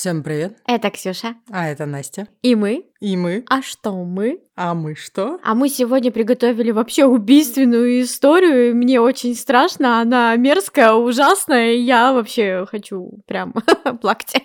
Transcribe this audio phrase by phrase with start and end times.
[0.00, 0.56] Всем привет.
[0.66, 1.34] Это Ксюша.
[1.50, 2.26] А это Настя.
[2.40, 2.86] И мы.
[3.00, 3.44] И мы.
[3.50, 4.40] А что мы?
[4.56, 5.38] А мы что?
[5.44, 8.74] А мы сегодня приготовили вообще убийственную историю.
[8.74, 13.52] Мне очень страшно, она мерзкая, ужасная, и я вообще хочу прям
[14.00, 14.42] плакать.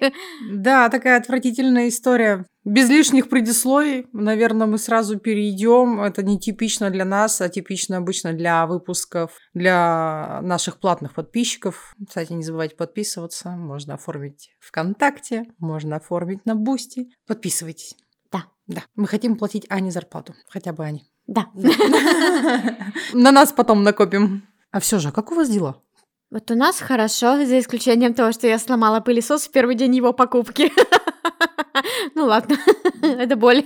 [0.51, 2.45] Да, такая отвратительная история.
[2.65, 6.01] Без лишних предисловий, наверное, мы сразу перейдем.
[6.01, 11.95] Это не типично для нас, а типично обычно для выпусков для наших платных подписчиков.
[12.07, 13.51] Кстати, не забывайте подписываться.
[13.51, 17.11] Можно оформить ВКонтакте, можно оформить на Boosty.
[17.27, 17.95] Подписывайтесь.
[18.31, 18.45] Да.
[18.65, 18.81] Да.
[18.95, 20.33] Мы хотим платить Ане зарплату.
[20.49, 21.03] Хотя бы Ане.
[21.27, 21.45] Да.
[23.13, 24.47] На нас потом накопим.
[24.71, 25.83] А все же, как у вас дела?
[26.31, 30.13] Вот у нас хорошо, за исключением того, что я сломала пылесос в первый день его
[30.13, 30.71] покупки.
[32.15, 32.57] Ну ладно,
[33.01, 33.65] это боль.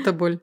[0.00, 0.40] Это боль.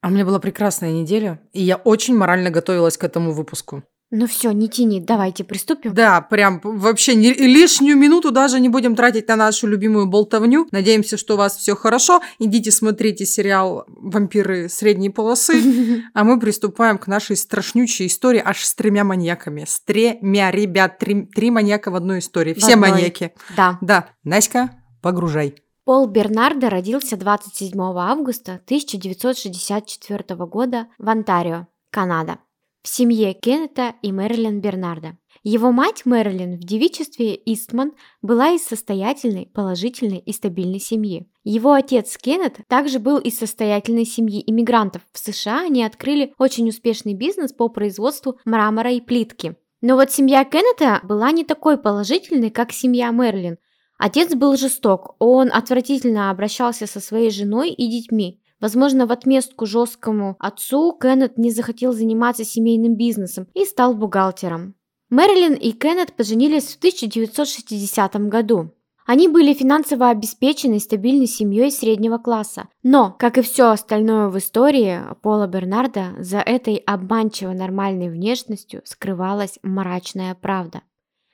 [0.00, 3.82] А у меня была прекрасная неделя, и я очень морально готовилась к этому выпуску.
[4.10, 5.92] Ну все, не тяни, давайте приступим.
[5.92, 10.66] Да, прям вообще не, лишнюю минуту даже не будем тратить на нашу любимую болтовню.
[10.70, 12.22] Надеемся, что у вас все хорошо.
[12.38, 18.74] Идите смотрите сериал «Вампиры средней полосы», а мы приступаем к нашей страшнючей истории аж с
[18.74, 19.66] тремя маньяками.
[19.68, 22.54] С тремя, ребят, три, три маньяка в одной истории.
[22.54, 23.32] Все маньяки.
[23.54, 23.76] Да.
[23.82, 24.08] Да.
[24.24, 24.70] Наська,
[25.02, 25.54] погружай.
[25.88, 32.40] Пол Бернардо родился 27 августа 1964 года в Онтарио, Канада
[32.82, 35.16] в семье Кеннета и Мэрилин Бернарда.
[35.44, 41.26] Его мать Мэрилин в девичестве Истман была из состоятельной, положительной и стабильной семьи.
[41.42, 45.00] Его отец Кеннет также был из состоятельной семьи иммигрантов.
[45.12, 49.56] В США они открыли очень успешный бизнес по производству мрамора и плитки.
[49.80, 53.56] Но вот семья Кеннета была не такой положительной, как семья Мэрилин.
[53.98, 58.40] Отец был жесток, он отвратительно обращался со своей женой и детьми.
[58.60, 64.74] Возможно, в отместку жесткому отцу Кеннет не захотел заниматься семейным бизнесом и стал бухгалтером.
[65.10, 68.70] Мэрилин и Кеннет поженились в 1960 году.
[69.06, 72.68] Они были финансово обеспечены стабильной семьей среднего класса.
[72.82, 79.58] Но, как и все остальное в истории Пола Бернарда, за этой обманчиво нормальной внешностью скрывалась
[79.62, 80.82] мрачная правда.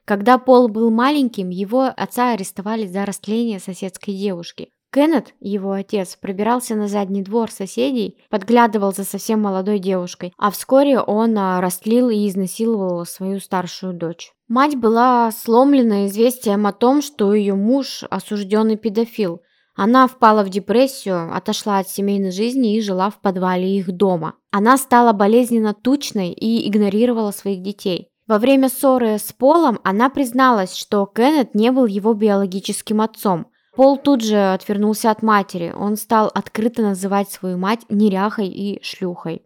[0.05, 4.69] Когда Пол был маленьким, его отца арестовали за растление соседской девушки.
[4.93, 11.01] Кеннет, его отец, пробирался на задний двор соседей, подглядывал за совсем молодой девушкой, а вскоре
[11.01, 14.31] он а, растлил и изнасиловал свою старшую дочь.
[14.47, 19.41] Мать была сломлена известием о том, что ее муж осужденный педофил.
[19.75, 24.35] Она впала в депрессию, отошла от семейной жизни и жила в подвале их дома.
[24.53, 28.11] Она стала болезненно тучной и игнорировала своих детей.
[28.27, 33.99] Во время ссоры с Полом она призналась, что Кеннет не был его биологическим отцом, Пол
[33.99, 35.75] тут же отвернулся от матери.
[35.77, 39.43] Он стал открыто называть свою мать неряхой и шлюхой.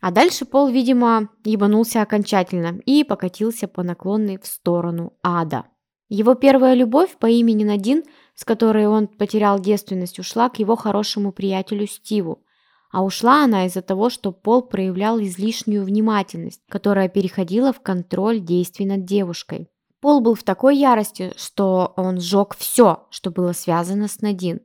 [0.00, 5.66] А дальше Пол, видимо, ебанулся окончательно и покатился по наклонной в сторону ада.
[6.08, 8.02] Его первая любовь по имени Надин,
[8.34, 12.42] с которой он потерял девственность, ушла к его хорошему приятелю Стиву.
[12.92, 18.84] А ушла она из-за того, что Пол проявлял излишнюю внимательность, которая переходила в контроль действий
[18.84, 19.70] над девушкой.
[20.00, 24.60] Пол был в такой ярости, что он сжег все, что было связано с Надин.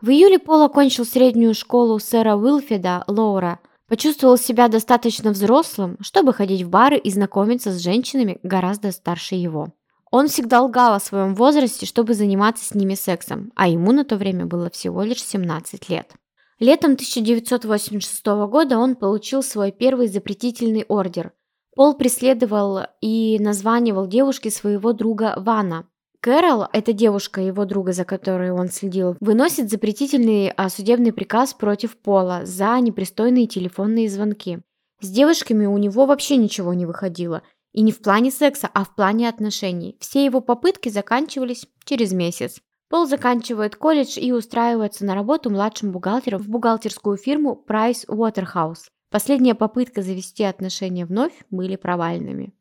[0.00, 6.62] В июле Пол окончил среднюю школу сэра Уилфеда Лоура, почувствовал себя достаточно взрослым, чтобы ходить
[6.62, 9.68] в бары и знакомиться с женщинами гораздо старше его.
[10.10, 14.16] Он всегда лгал о своем возрасте, чтобы заниматься с ними сексом, а ему на то
[14.16, 16.14] время было всего лишь 17 лет.
[16.60, 21.32] Летом 1986 года он получил свой первый запретительный ордер,
[21.74, 25.88] Пол преследовал и названивал девушке своего друга Вана.
[26.20, 31.96] Кэрол, эта девушка его друга, за которой он следил, выносит запретительный а, судебный приказ против
[31.96, 34.58] Пола за непристойные телефонные звонки.
[35.00, 37.42] С девушками у него вообще ничего не выходило.
[37.72, 39.96] И не в плане секса, а в плане отношений.
[40.00, 42.60] Все его попытки заканчивались через месяц.
[42.90, 48.88] Пол заканчивает колледж и устраивается на работу младшим бухгалтером в бухгалтерскую фирму Price Waterhouse.
[49.10, 52.52] Последняя попытка завести отношения вновь были провальными.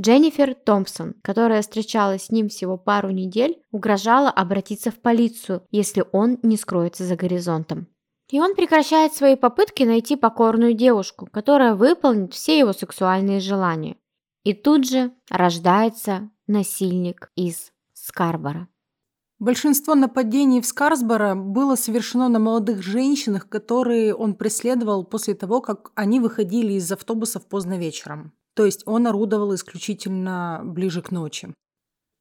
[0.00, 6.38] Дженнифер Томпсон, которая встречалась с ним всего пару недель, угрожала обратиться в полицию, если он
[6.42, 7.86] не скроется за горизонтом.
[8.30, 13.98] И он прекращает свои попытки найти покорную девушку, которая выполнит все его сексуальные желания.
[14.44, 18.68] И тут же рождается насильник из Скарбора.
[19.44, 25.92] Большинство нападений в Скарсборо было совершено на молодых женщинах, которые он преследовал после того, как
[25.94, 28.32] они выходили из автобусов поздно вечером.
[28.54, 31.52] То есть он орудовал исключительно ближе к ночи.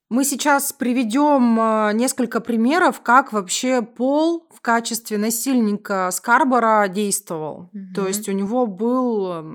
[0.10, 7.70] Мы сейчас приведем а, несколько примеров, как вообще Пол в качестве насильника Скарбора действовал.
[7.74, 7.94] Угу.
[7.96, 9.46] То есть у него был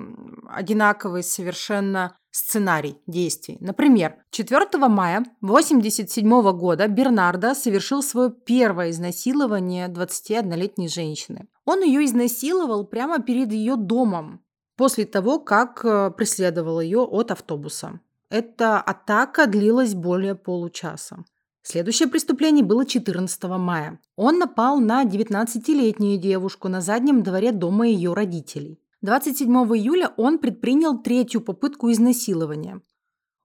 [0.48, 3.58] одинаковый совершенно сценарий действий.
[3.60, 11.48] Например, 4 мая 1987 года Бернардо совершил свое первое изнасилование 21-летней женщины.
[11.64, 14.40] Он ее изнасиловал прямо перед ее домом
[14.76, 18.00] после того, как э, преследовал ее от автобуса.
[18.30, 21.24] Эта атака длилась более получаса.
[21.62, 23.98] Следующее преступление было 14 мая.
[24.16, 28.80] Он напал на 19-летнюю девушку на заднем дворе дома ее родителей.
[29.02, 32.80] 27 июля он предпринял третью попытку изнасилования.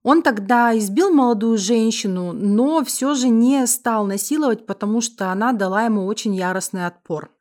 [0.03, 5.83] Он тогда избил молодую женщину, но все же не стал насиловать, потому что она дала
[5.85, 7.31] ему очень яростный отпор.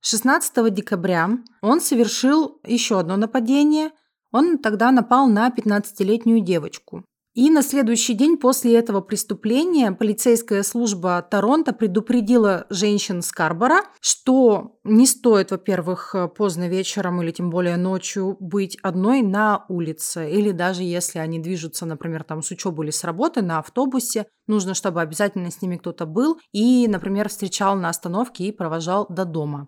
[0.00, 1.30] 16 декабря
[1.62, 3.90] он совершил еще одно нападение.
[4.32, 7.04] Он тогда напал на 15-летнюю девочку.
[7.34, 15.04] И на следующий день после этого преступления полицейская служба Торонто предупредила женщин Скарбора, что не
[15.04, 20.30] стоит, во-первых, поздно вечером или тем более ночью быть одной на улице.
[20.30, 24.74] Или даже если они движутся, например, там с учебы или с работы на автобусе, нужно,
[24.74, 29.66] чтобы обязательно с ними кто-то был и, например, встречал на остановке и провожал до дома.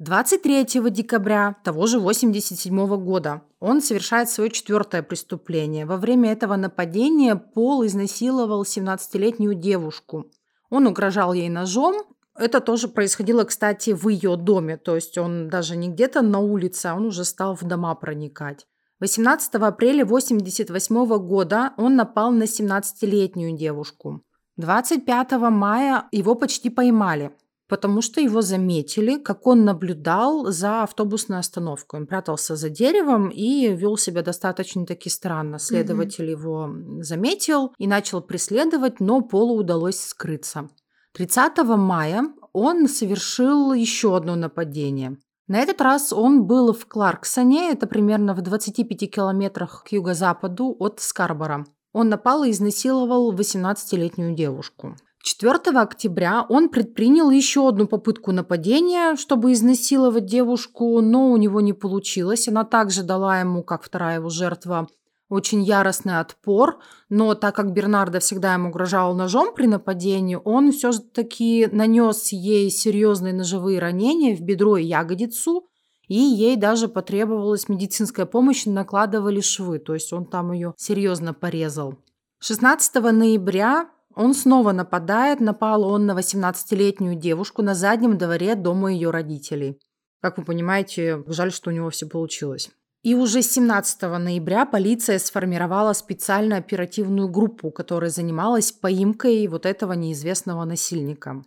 [0.00, 5.86] 23 декабря того же 1987 года он совершает свое четвертое преступление.
[5.86, 10.26] Во время этого нападения Пол изнасиловал 17-летнюю девушку.
[10.68, 11.94] Он угрожал ей ножом.
[12.36, 14.78] Это тоже происходило, кстати, в ее доме.
[14.78, 18.66] То есть он даже не где-то на улице, а он уже стал в дома проникать.
[18.98, 24.22] 18 апреля 1988 года он напал на 17-летнюю девушку.
[24.56, 27.30] 25 мая его почти поймали
[27.68, 32.00] потому что его заметили, как он наблюдал за автобусной остановкой.
[32.00, 35.58] Он прятался за деревом и вел себя достаточно таки странно.
[35.58, 36.30] Следователь mm-hmm.
[36.30, 36.70] его
[37.02, 40.68] заметил и начал преследовать, но Полу удалось скрыться.
[41.14, 45.16] 30 мая он совершил еще одно нападение.
[45.46, 51.00] На этот раз он был в Кларксоне, это примерно в 25 километрах к юго-западу от
[51.00, 51.66] Скарбора.
[51.92, 54.96] Он напал и изнасиловал 18-летнюю девушку.
[55.24, 61.72] 4 октября он предпринял еще одну попытку нападения, чтобы изнасиловать девушку, но у него не
[61.72, 62.46] получилось.
[62.46, 64.86] Она также дала ему, как вторая его жертва,
[65.30, 66.78] очень яростный отпор,
[67.08, 73.32] но так как Бернардо всегда ему угрожал ножом при нападении, он все-таки нанес ей серьезные
[73.32, 75.64] ножевые ранения в бедро и ягодицу,
[76.06, 81.94] и ей даже потребовалась медицинская помощь, накладывали швы, то есть он там ее серьезно порезал.
[82.40, 89.10] 16 ноября он снова нападает, напал он на 18-летнюю девушку на заднем дворе дома ее
[89.10, 89.80] родителей.
[90.20, 92.70] Как вы понимаете, жаль, что у него все получилось.
[93.02, 100.64] И уже 17 ноября полиция сформировала специальную оперативную группу, которая занималась поимкой вот этого неизвестного
[100.64, 101.42] насильника.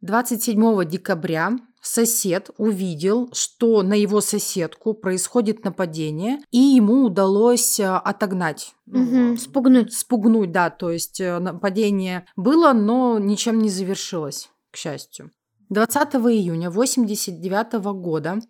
[0.00, 8.74] 27 декабря сосед увидел, что на его соседку происходит нападение, и ему удалось э, отогнать.
[8.86, 9.92] Угу, спугнуть.
[9.92, 10.70] Спугнуть, да.
[10.70, 15.30] То есть э, нападение было, но ничем не завершилось, к счастью.
[15.68, 18.40] 20 июня 1989 года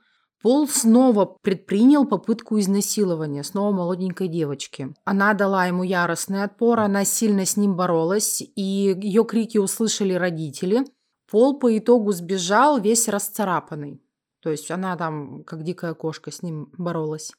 [0.42, 4.92] Пол снова предпринял попытку изнасилования, снова молоденькой девочки.
[5.04, 8.62] Она дала ему яростный отпор, она сильно с ним боролась, и
[9.00, 10.84] ее крики услышали родители–
[11.32, 14.02] Пол по итогу сбежал весь расцарапанный.
[14.42, 17.32] То есть она там, как дикая кошка, с ним боролась.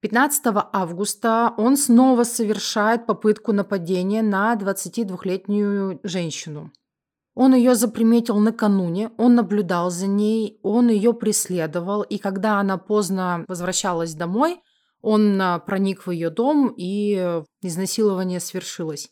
[0.00, 6.70] 15 августа он снова совершает попытку нападения на 22-летнюю женщину.
[7.34, 13.46] Он ее заприметил накануне, он наблюдал за ней, он ее преследовал, и когда она поздно
[13.48, 14.60] возвращалась домой,
[15.00, 19.08] он а, проник в ее дом, и изнасилование свершилось.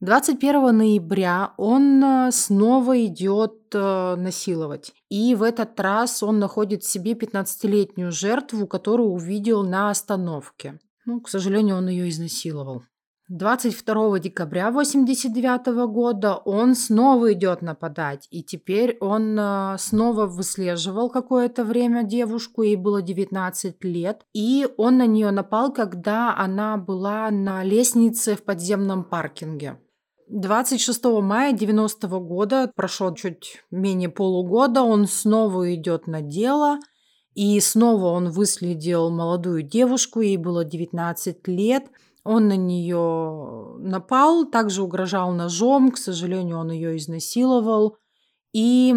[0.00, 4.92] 21 ноября он э, снова идет э, насиловать.
[5.08, 10.78] И в этот раз он находит себе 15-летнюю жертву, которую увидел на остановке.
[11.06, 12.82] Ну, к сожалению, он ее изнасиловал.
[13.28, 18.28] 22 декабря 1989 года он снова идет нападать.
[18.30, 24.26] И теперь он э, снова выслеживал какое-то время девушку, ей было 19 лет.
[24.34, 29.78] И он на нее напал, когда она была на лестнице в подземном паркинге.
[30.28, 36.78] 26 мая 90 года, прошло чуть менее полугода, он снова идет на дело.
[37.34, 41.84] И снова он выследил молодую девушку, ей было 19 лет–
[42.26, 47.98] он на нее напал, также угрожал ножом, к сожалению, он ее изнасиловал.
[48.52, 48.94] И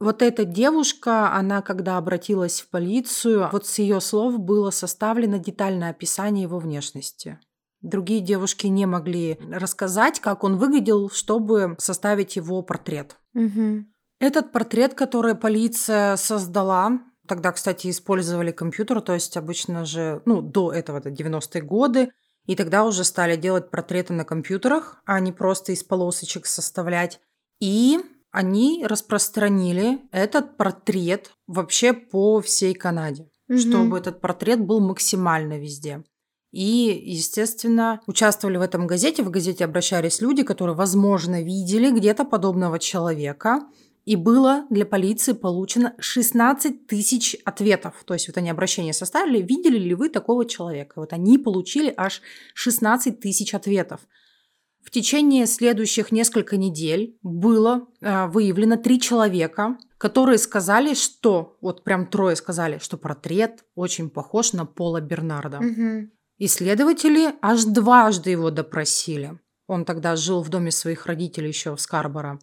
[0.00, 5.90] вот эта девушка, она когда обратилась в полицию, вот с ее слов было составлено детальное
[5.90, 7.38] описание его внешности.
[7.82, 13.16] Другие девушки не могли рассказать, как он выглядел, чтобы составить его портрет.
[13.34, 13.84] Угу.
[14.20, 20.72] Этот портрет, который полиция создала, тогда, кстати, использовали компьютер, то есть обычно же, ну, до
[20.72, 22.12] этого, это 90-е годы,
[22.46, 27.20] и тогда уже стали делать портреты на компьютерах, а не просто из полосочек составлять.
[27.60, 27.98] И
[28.30, 33.58] они распространили этот портрет вообще по всей Канаде, угу.
[33.58, 36.04] чтобы этот портрет был максимально везде.
[36.52, 39.22] И, естественно, участвовали в этом газете.
[39.22, 43.62] В газете обращались люди, которые, возможно, видели где-то подобного человека
[44.04, 47.94] и было для полиции получено 16 тысяч ответов.
[48.04, 50.94] То есть вот они обращение составили, видели ли вы такого человека.
[50.96, 52.20] Вот они получили аж
[52.54, 54.00] 16 тысяч ответов.
[54.82, 62.06] В течение следующих нескольких недель было э, выявлено три человека, которые сказали, что, вот прям
[62.08, 65.58] трое сказали, что портрет очень похож на Пола Бернарда.
[65.58, 66.10] Угу.
[66.44, 69.38] Исследователи аж дважды его допросили.
[69.68, 72.40] Он тогда жил в доме своих родителей еще в Скарборо.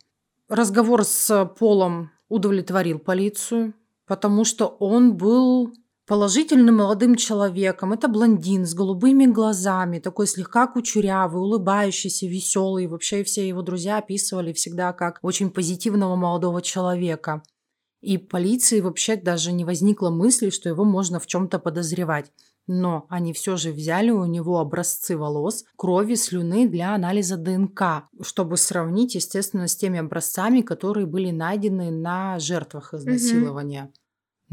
[0.48, 3.74] Разговор с Полом удовлетворил полицию,
[4.08, 5.74] потому что он был
[6.08, 7.92] положительным молодым человеком.
[7.92, 12.88] Это блондин с голубыми глазами, такой слегка кучерявый, улыбающийся, веселый.
[12.88, 17.44] Вообще все его друзья описывали всегда как очень позитивного молодого человека.
[18.00, 22.32] И полиции вообще даже не возникло мысли, что его можно в чем-то подозревать
[22.72, 28.58] но они все же взяли у него образцы волос, крови, слюны для анализа ДНК, чтобы
[28.58, 33.86] сравнить, естественно, с теми образцами, которые были найдены на жертвах изнасилования.
[33.86, 33.92] Угу.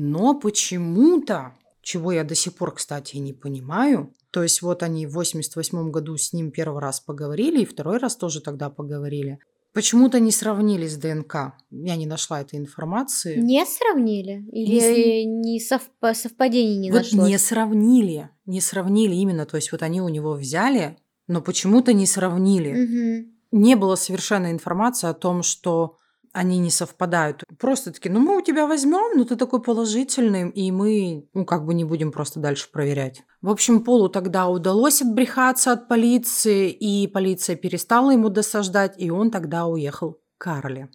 [0.08, 5.12] Но почему-то, чего я до сих пор, кстати, не понимаю, то есть вот они в
[5.12, 9.40] 88 году с ним первый раз поговорили, и второй раз тоже тогда поговорили.
[9.76, 11.52] Почему-то не сравнили с ДНК.
[11.70, 13.38] Я не нашла этой информации.
[13.38, 14.42] Не сравнили?
[14.50, 17.28] Или не, не совп- совпадений не вот нашлось?
[17.28, 18.30] не сравнили.
[18.46, 19.44] Не сравнили именно.
[19.44, 20.96] То есть вот они у него взяли,
[21.28, 22.70] но почему-то не сравнили.
[22.72, 23.60] Угу.
[23.60, 25.98] Не было совершенно информации о том, что
[26.36, 27.42] они не совпадают.
[27.58, 31.64] Просто такие, ну мы у тебя возьмем, но ты такой положительный, и мы, ну как
[31.64, 33.22] бы не будем просто дальше проверять.
[33.40, 39.30] В общем, Полу тогда удалось отбрехаться от полиции, и полиция перестала ему досаждать, и он
[39.30, 40.90] тогда уехал к Карле.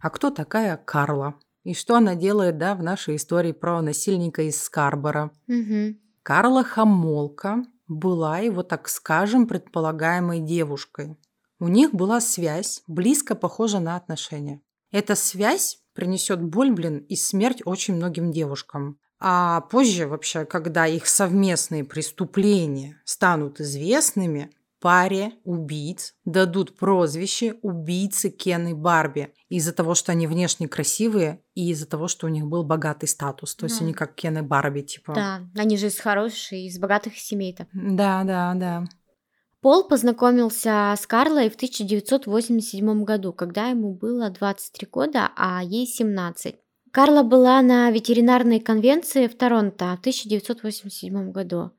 [0.00, 1.34] А кто такая Карла?
[1.64, 5.32] И что она делает, да, в нашей истории про насильника из Скарбора?
[5.48, 5.96] Угу.
[6.22, 11.16] Карла Хамолка была его, так скажем, предполагаемой девушкой.
[11.58, 14.60] У них была связь, близко похожа на отношения.
[14.90, 18.98] Эта связь принесет боль, блин, и смерть очень многим девушкам.
[19.20, 28.68] А позже вообще, когда их совместные преступления станут известными, паре убийц дадут прозвище убийцы Кен
[28.68, 32.64] и Барби из-за того, что они внешне красивые и из-за того, что у них был
[32.64, 33.56] богатый статус.
[33.56, 35.14] То есть ну, они как Кен и Барби, типа.
[35.14, 37.66] Да, они же из хороших, из богатых семей-то.
[37.72, 38.84] Да, да, да.
[39.60, 46.54] Пол познакомился с Карлой в 1987 году, когда ему было 23 года, а ей 17.
[46.92, 51.72] Карла была на ветеринарной конвенции в Торонто в 1987 году.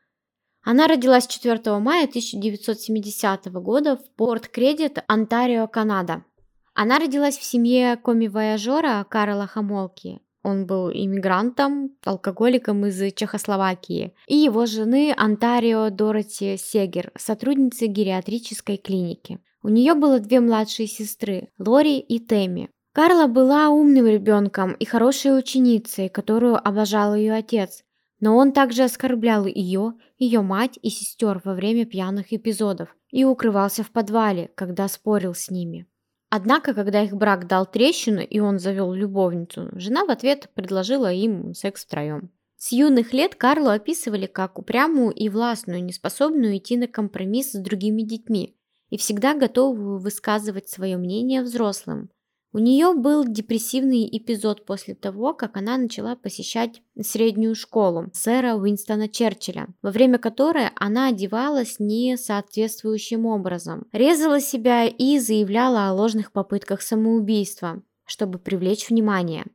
[0.61, 6.25] Она родилась 4 мая 1970 года в Порт-Кредит, Онтарио, Канада.
[6.73, 14.13] Она родилась в семье коми-вояжера Карла Хамолки, он был иммигрантом, алкоголиком из Чехословакии.
[14.27, 19.39] И его жены Антарио Дороти Сегер, сотрудницей гериатрической клиники.
[19.61, 22.69] У нее было две младшие сестры, Лори и Тэмми.
[22.93, 27.83] Карла была умным ребенком и хорошей ученицей, которую обожал ее отец.
[28.19, 33.83] Но он также оскорблял ее, ее мать и сестер во время пьяных эпизодов и укрывался
[33.83, 35.87] в подвале, когда спорил с ними.
[36.29, 41.55] Однако, когда их брак дал трещину и он завел любовницу, жена в ответ предложила им
[41.55, 42.31] секс втроем.
[42.55, 48.01] С юных лет Карлу описывали как упрямую и властную, неспособную идти на компромисс с другими
[48.03, 48.55] детьми
[48.89, 52.09] и всегда готовую высказывать свое мнение взрослым.
[52.51, 59.07] У нее был депрессивный эпизод после того, как она начала посещать среднюю школу сэра Уинстона
[59.07, 66.31] Черчилля, во время которой она одевалась не соответствующим образом, резала себя и заявляла о ложных
[66.31, 69.45] попытках самоубийства, чтобы привлечь внимание.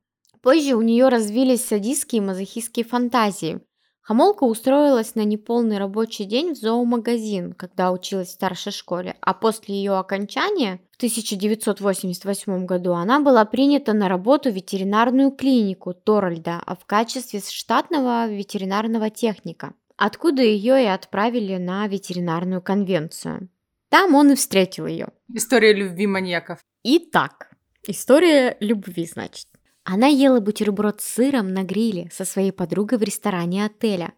[0.40, 3.60] Позже у нее развились садистские и мазохистские фантазии,
[4.04, 9.76] Хамолка устроилась на неполный рабочий день в зоомагазин, когда училась в старшей школе, а после
[9.76, 16.76] ее окончания в 1988 году она была принята на работу в ветеринарную клинику Торальда а
[16.76, 23.48] в качестве штатного ветеринарного техника, откуда ее и отправили на ветеринарную конвенцию.
[23.88, 25.08] Там он и встретил ее.
[25.32, 26.58] История любви маньяков.
[26.82, 27.52] Итак,
[27.86, 29.46] история любви, значит.
[29.84, 34.14] Она ела бутерброд с сыром на гриле со своей подругой в ресторане отеля.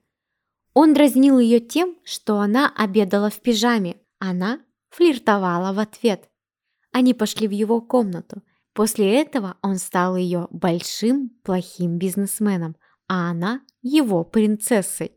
[0.75, 3.97] Он дразнил ее тем, что она обедала в пижаме.
[4.21, 6.29] Она флиртовала в ответ.
[6.93, 8.43] Они пошли в его комнату.
[8.75, 12.77] После этого он стал ее большим плохим бизнесменом,
[13.09, 15.13] а она его принцессой.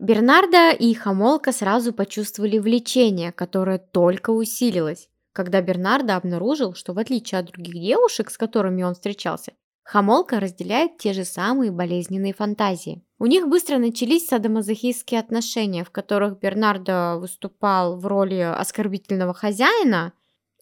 [0.00, 7.38] Бернарда и Хамолка сразу почувствовали влечение, которое только усилилось, когда Бернарда обнаружил, что в отличие
[7.38, 9.52] от других девушек, с которыми он встречался,
[9.84, 13.04] Хамолка разделяет те же самые болезненные фантазии.
[13.18, 20.14] У них быстро начались садомазохистские отношения, в которых Бернардо выступал в роли оскорбительного хозяина,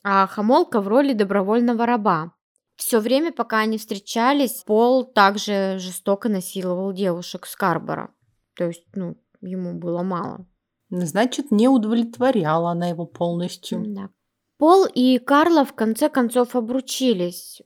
[0.02, 2.32] а Хамолка в роли добровольного раба.
[2.74, 8.12] Все время, пока они встречались, Пол также жестоко насиловал девушек Скарбора.
[8.56, 10.46] То есть, ну, ему было мало.
[10.90, 13.84] Значит, не удовлетворяла она его полностью.
[13.86, 14.10] Да.
[14.58, 17.62] Пол и Карла в конце концов обручились.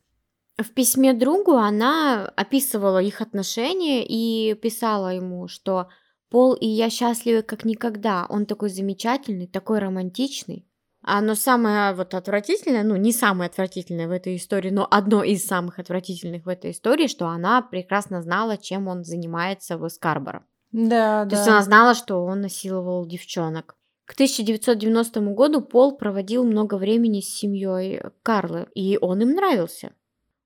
[0.59, 5.89] В письме другу она описывала их отношения и писала ему, что
[6.31, 8.27] Пол и я счастливы как никогда.
[8.29, 10.67] Он такой замечательный, такой романтичный.
[11.03, 15.47] А но самое вот отвратительное, ну не самое отвратительное в этой истории, но одно из
[15.47, 20.45] самых отвратительных в этой истории, что она прекрасно знала, чем он занимается в Скарборо.
[20.73, 21.37] Да, То да.
[21.37, 23.77] есть она знала, что он насиловал девчонок.
[24.05, 29.93] К 1990 году Пол проводил много времени с семьей Карлы, и он им нравился.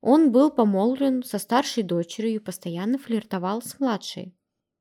[0.01, 4.35] Он был помолвлен со старшей дочерью и постоянно флиртовал с младшей.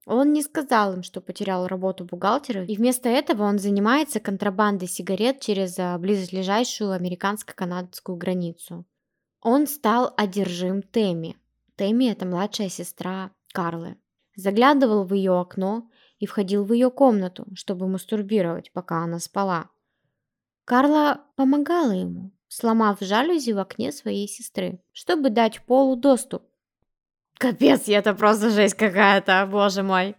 [0.06, 5.40] Он не сказал им, что потерял работу бухгалтера, и вместо этого он занимается контрабандой сигарет
[5.40, 8.86] через а, близлежащую американско-канадскую границу.
[9.42, 11.38] Он стал одержим Тэмми.
[11.76, 13.98] Тэмми– это младшая сестра Карлы.
[14.36, 19.70] Заглядывал в ее окно и входил в ее комнату, чтобы мастурбировать, пока она спала.
[20.66, 26.44] Карла помогала ему, сломав жалюзи в окне своей сестры, чтобы дать Полу доступ.
[27.38, 30.16] Капец, это просто жесть какая-то, боже мой.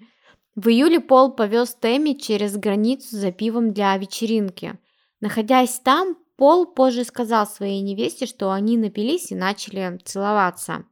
[0.56, 4.78] В июле Пол повез Тэмми через границу за пивом для вечеринки.
[5.20, 10.86] Находясь там, Пол позже сказал своей невесте, что они напились и начали целоваться.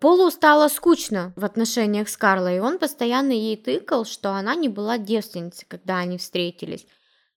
[0.00, 4.68] Полу стало скучно в отношениях с Карлой, и он постоянно ей тыкал, что она не
[4.68, 6.86] была девственницей, когда они встретились.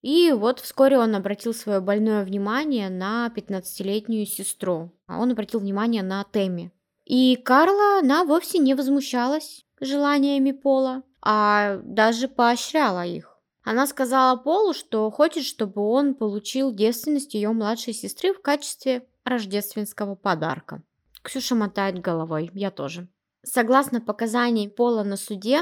[0.01, 4.91] И вот вскоре он обратил свое больное внимание на 15-летнюю сестру.
[5.07, 6.71] А он обратил внимание на Тэмми.
[7.05, 13.37] И Карла, она вовсе не возмущалась желаниями Пола, а даже поощряла их.
[13.63, 20.15] Она сказала Полу, что хочет, чтобы он получил девственность ее младшей сестры в качестве рождественского
[20.15, 20.81] подарка.
[21.21, 23.07] Ксюша мотает головой, я тоже.
[23.43, 25.61] Согласно показаниям Пола на суде,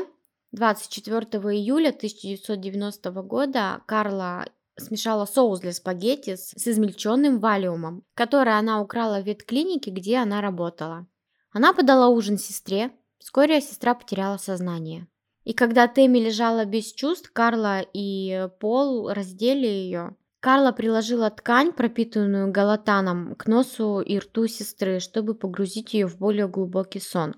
[0.51, 4.45] 24 июля 1990 года Карла
[4.77, 10.41] смешала соус для спагетти с, с измельченным валиумом, который она украла в ветклинике, где она
[10.41, 11.07] работала.
[11.51, 15.07] Она подала ужин сестре, вскоре сестра потеряла сознание.
[15.43, 20.15] И когда Тэмми лежала без чувств, Карла и Пол раздели ее.
[20.39, 26.47] Карла приложила ткань, пропитанную галатаном, к носу и рту сестры, чтобы погрузить ее в более
[26.47, 27.35] глубокий сон.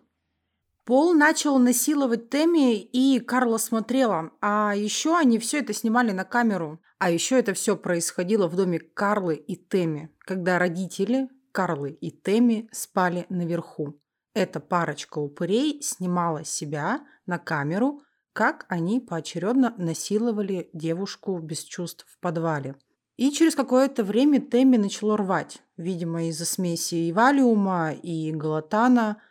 [0.86, 4.32] Пол начал насиловать Тэмми, и Карла смотрела.
[4.42, 6.82] А еще они все это снимали на камеру.
[6.98, 12.70] А еще это все происходило в доме Карлы и Тэмми, когда родители Карлы и Тэмми
[12.72, 14.00] спали наверху.
[14.34, 18.02] Эта парочка упырей снимала себя на камеру,
[18.34, 22.76] как они поочередно насиловали девушку без чувств в подвале.
[23.18, 29.22] И через какое-то время Тэмми начало рвать, видимо, из-за смеси и валиума, и галатана.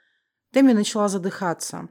[0.52, 1.88] Тэмми начала задыхаться.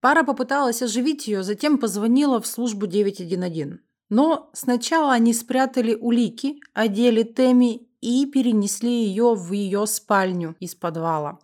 [0.00, 3.80] Пара попыталась оживить ее, затем позвонила в службу 911.
[4.08, 11.38] Но сначала они спрятали улики, одели Тэмми и перенесли ее в ее спальню из подвала.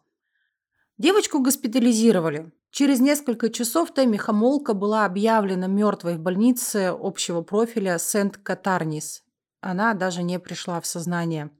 [0.98, 2.52] Девочку госпитализировали.
[2.70, 9.22] Через несколько часов Тэмми Хамолка была объявлена мертвой в больнице общего профиля Сент-Катарнис.
[9.60, 11.50] Она даже не пришла в сознание.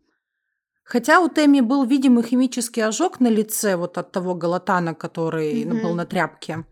[0.89, 5.83] Хотя у Тэмми был видимый химический ожог на лице вот от того галотана, который Мгм.
[5.83, 6.65] был на тряпке,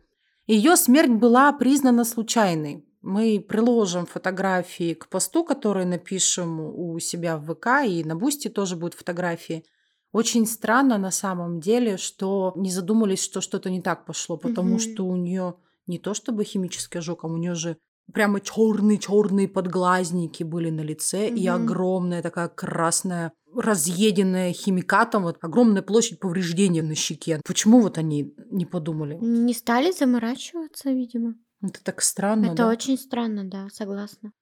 [0.46, 2.82] ее смерть была признана случайной.
[3.02, 8.74] Мы приложим фотографии к посту, который напишем у себя в ВК, и на Boosty тоже
[8.76, 9.64] будут фотографии.
[10.12, 14.78] Очень странно на самом деле, что не задумались, что что-то не так пошло, потому Мгм.
[14.78, 17.76] что у нее не то чтобы химический ожог, а у нее же
[18.12, 21.62] прямо черные-черные подглазники были на лице и Мгм.
[21.62, 27.40] огромная такая красная, разъеденная химикатом, вот огромная площадь повреждения на щеке.
[27.44, 29.18] Почему вот они не подумали?
[29.20, 31.34] Не стали заморачиваться, видимо.
[31.62, 32.68] Это так странно, Это да?
[32.68, 34.32] очень странно, да, согласна.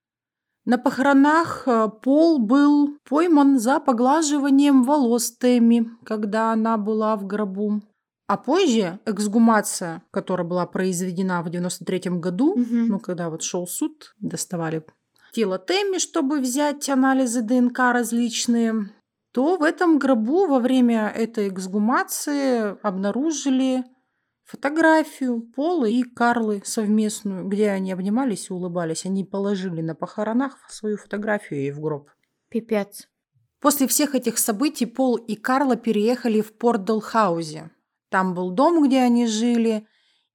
[0.67, 7.83] На похоронах э, Пол был пойман за поглаживанием волос Тэмми, когда она была в гробу.
[8.27, 12.89] А позже эксгумация, которая была произведена в 93 году, Мгм.
[12.89, 14.83] ну, когда вот шел суд, доставали
[15.33, 18.91] тело Тэмми, чтобы взять анализы ДНК различные,
[19.33, 23.85] то в этом гробу во время этой эксгумации обнаружили
[24.45, 29.05] фотографию Пола и Карлы совместную, где они обнимались и улыбались.
[29.07, 32.11] Они положили на похоронах свою фотографию ей в гроб.
[32.49, 33.09] Пипец.
[33.61, 37.71] После всех этих событий Пол и Карла переехали в порт Долхаузе.
[38.09, 39.87] Там был дом, где они жили,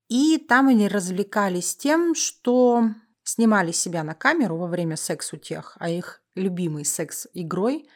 [0.08, 2.90] и там они развлекались тем, что
[3.24, 7.88] снимали себя на камеру во время секс-утех, а их любимой секс-игрой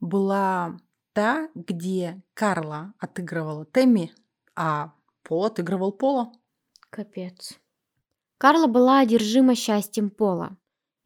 [0.00, 0.78] была
[1.12, 4.12] та, где Карла отыгрывала Тэмми,
[4.54, 6.30] а Пол отыгрывал Пола.
[6.90, 7.58] Капец.
[8.38, 10.56] Карла была одержима счастьем Пола.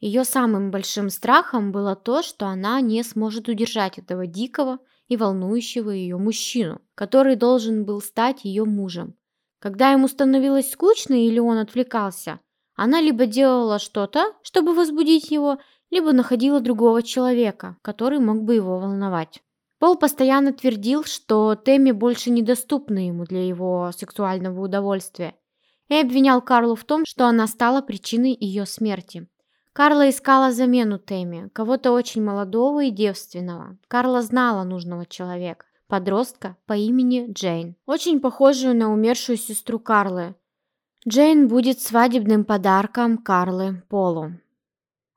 [0.01, 4.79] Ее самым большим страхом было то, что она не сможет удержать этого дикого
[5.11, 9.17] и волнующего ее мужчину, который должен был стать ее мужем.
[9.59, 12.39] Когда ему становилось скучно или он отвлекался,
[12.77, 15.59] она либо делала что-то, чтобы возбудить его,
[15.91, 19.43] либо находила другого человека, который мог бы его волновать.
[19.81, 25.35] Пол постоянно твердил, что Тэмми больше недоступна ему для его сексуального удовольствия,
[25.89, 29.27] и обвинял Карлу в том, что она стала причиной ее смерти.
[29.73, 33.79] Карла искала замену Тэмми, кого-то очень молодого и девственного.
[33.87, 40.35] Карла знала нужного человека, подростка по имени Джейн, очень похожую на умершую сестру Карлы.
[41.09, 44.33] Джейн будет свадебным подарком Карлы Полу.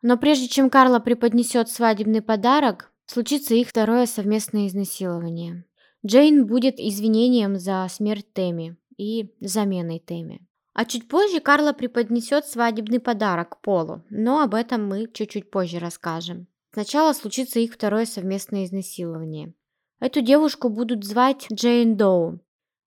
[0.01, 5.65] Но прежде чем Карла преподнесет свадебный подарок, случится их второе совместное изнасилование.
[6.05, 10.45] Джейн будет извинением за смерть Тэмми и заменой Тэмми.
[10.73, 16.47] А чуть позже Карла преподнесет свадебный подарок Полу, но об этом мы чуть-чуть позже расскажем.
[16.73, 19.53] Сначала случится их второе совместное изнасилование.
[19.99, 22.39] Эту девушку будут звать Джейн Доу.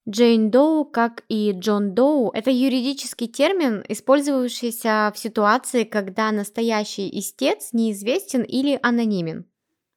[0.08, 7.70] Джейн Доу, как и Джон Доу, это юридический термин, использовавшийся в ситуации, когда настоящий истец
[7.72, 9.46] неизвестен или анонимен.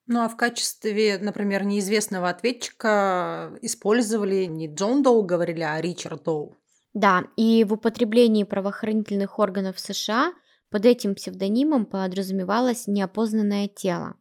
[0.06, 6.59] Ну а в качестве, например, неизвестного ответчика использовали не Джон Доу, говорили, а Ричард Доу.
[6.93, 10.34] Да, и в употреблении правоохранительных органов США
[10.69, 14.15] под этим псевдонимом подразумевалось неопознанное тело.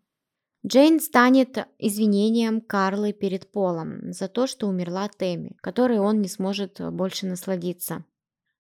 [0.67, 6.81] Джейн станет извинением Карлы перед Полом за то, что умерла Тэмми, которой он не сможет
[6.93, 8.05] больше насладиться.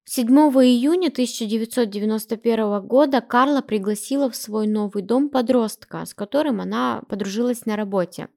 [0.04, 7.66] 7 июня 1991 года Карла пригласила в свой новый дом подростка, с которым она подружилась
[7.66, 8.28] на работе.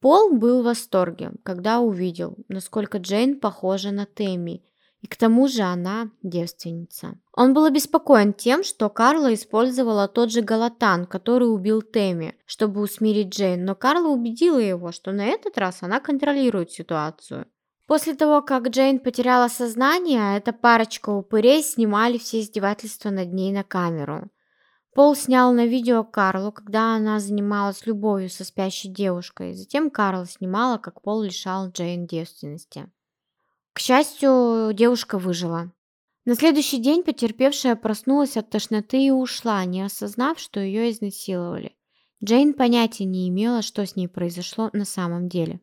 [0.00, 4.62] Пол был в восторге, когда увидел, насколько Джейн похожа на Тэмми,
[5.06, 7.14] и к тому же она девственница.
[7.32, 13.28] Он был обеспокоен тем, что Карла использовала тот же галатан, который убил Тэмми, чтобы усмирить
[13.28, 17.46] Джейн, но Карла убедила его, что на этот раз она контролирует ситуацию.
[17.86, 23.62] После того, как Джейн потеряла сознание, эта парочка упырей снимали все издевательства над ней на
[23.62, 24.28] камеру.
[24.92, 29.54] Пол снял на видео Карлу, когда она занималась любовью со спящей девушкой.
[29.54, 32.90] Затем Карла снимала, как Пол лишал Джейн девственности.
[33.76, 35.70] К счастью, девушка выжила.
[36.24, 41.76] На следующий день потерпевшая проснулась от тошноты и ушла, не осознав, что ее изнасиловали.
[42.24, 45.60] Джейн понятия не имела, что с ней произошло на самом деле.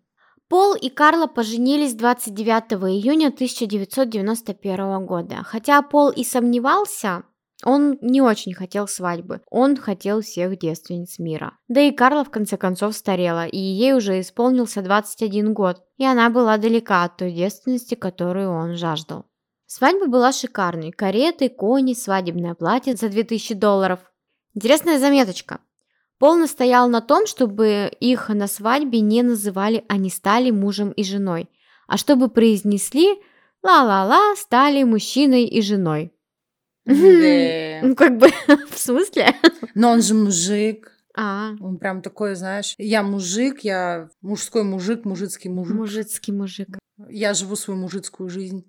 [0.47, 5.37] Пол и Карла поженились 29 июня 1991 года.
[5.43, 7.23] Хотя Пол и сомневался,
[7.65, 9.41] он не очень хотел свадьбы.
[9.49, 11.57] Он хотел всех девственниц мира.
[11.67, 16.29] Да и Карла в конце концов старела, и ей уже исполнился 21 год, и она
[16.29, 19.25] была далека от той девственности, которую он жаждал.
[19.65, 20.91] Свадьба была шикарной.
[20.91, 23.99] Кареты, кони, свадебное платье за 2000 долларов.
[24.53, 25.59] Интересная заметочка.
[26.19, 31.49] Пол настоял на том, чтобы их на свадьбе не называли «они стали мужем и женой»,
[31.87, 33.19] а чтобы произнесли
[33.63, 36.13] «ла-ла-ла, стали мужчиной и женой».
[36.85, 37.79] Да.
[37.83, 38.29] Ну, как бы,
[38.69, 39.35] в смысле?
[39.75, 40.91] Но он же мужик.
[41.15, 45.75] А, Он прям такой, знаешь, я мужик, я мужской мужик, мужицкий мужик.
[45.75, 46.67] мужицкий мужик.
[47.07, 48.65] Я живу свою мужицкую жизнь.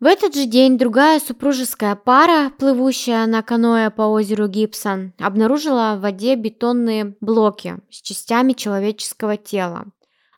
[0.00, 6.00] В этот же день другая супружеская пара, плывущая на каноэ по озеру Гибсон, обнаружила в
[6.00, 9.84] воде бетонные блоки с частями человеческого тела.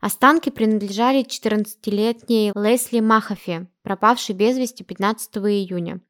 [0.00, 6.00] Останки принадлежали 14-летней Лесли Махафи, пропавшей без вести 15 июня.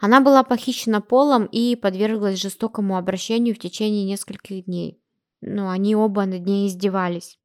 [0.00, 4.98] Она была похищена Полом и подверглась жестокому обращению в течение нескольких дней.
[5.42, 7.38] Но они оба над ней издевались.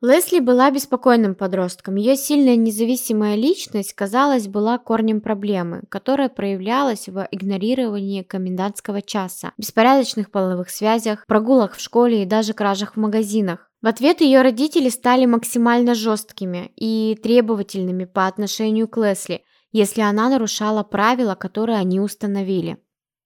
[0.00, 1.96] Лесли была беспокойным подростком.
[1.96, 10.30] Ее сильная независимая личность, казалось, была корнем проблемы, которая проявлялась в игнорировании комендантского часа, беспорядочных
[10.30, 13.68] половых связях, прогулах в школе и даже кражах в магазинах.
[13.82, 20.28] В ответ ее родители стали максимально жесткими и требовательными по отношению к Лесли, если она
[20.28, 22.78] нарушала правила, которые они установили.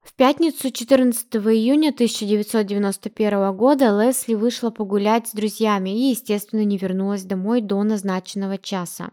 [0.02, 7.22] В пятницу 14 июня 1991 года Лесли вышла погулять с друзьями и, естественно, не вернулась
[7.22, 9.12] домой до назначенного часа.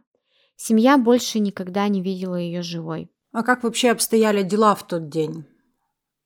[0.55, 3.11] Семья больше никогда не видела ее живой.
[3.31, 5.45] А как вообще обстояли дела в тот день?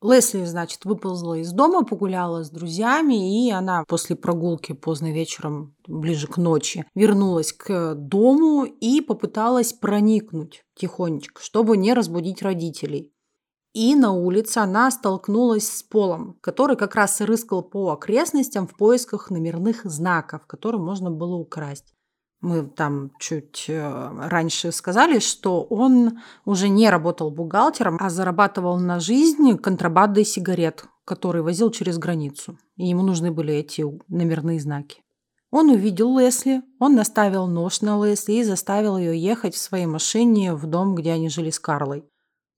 [0.03, 6.27] Лесли, значит, выползла из дома, погуляла с друзьями, и она после прогулки поздно вечером, ближе
[6.27, 13.13] к ночи, вернулась к дому и попыталась проникнуть тихонечко, чтобы не разбудить родителей.
[13.73, 18.75] И на улице она столкнулась с Полом, который как раз и рыскал по окрестностям в
[18.75, 21.92] поисках номерных знаков, которые можно было украсть.
[22.43, 28.99] Мы там чуть э, раньше сказали, что он уже не работал бухгалтером, а зарабатывал на
[28.99, 32.57] жизнь контрабандой сигарет, которые возил через границу.
[32.75, 35.01] И ему нужны были эти номерные знаки.
[35.51, 40.53] Он увидел Лесли, он наставил нож на Лесли и заставил ее ехать в своей машине
[40.53, 42.03] в дом, где они жили с Карлой.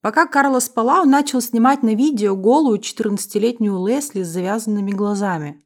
[0.01, 5.61] Пока Карла спала, он начал снимать на видео голую 14-летнюю Лесли с завязанными глазами.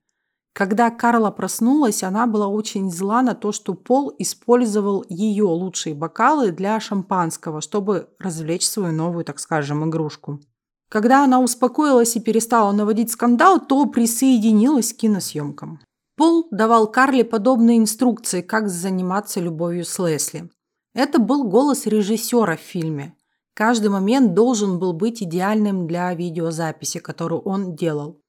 [0.60, 6.52] Когда Карла проснулась, она была очень зла на то, что Пол использовал ее лучшие бокалы
[6.52, 10.42] для шампанского, чтобы развлечь свою новую, так скажем, игрушку.
[10.90, 15.80] Когда она успокоилась и перестала наводить скандал, то присоединилась к киносъемкам.
[16.18, 20.50] Пол давал Карле подобные инструкции, как заниматься любовью с Лесли.
[20.94, 23.16] Это был голос режиссера в фильме.
[23.54, 28.20] Каждый момент должен был быть идеальным для видеозаписи, которую он делал.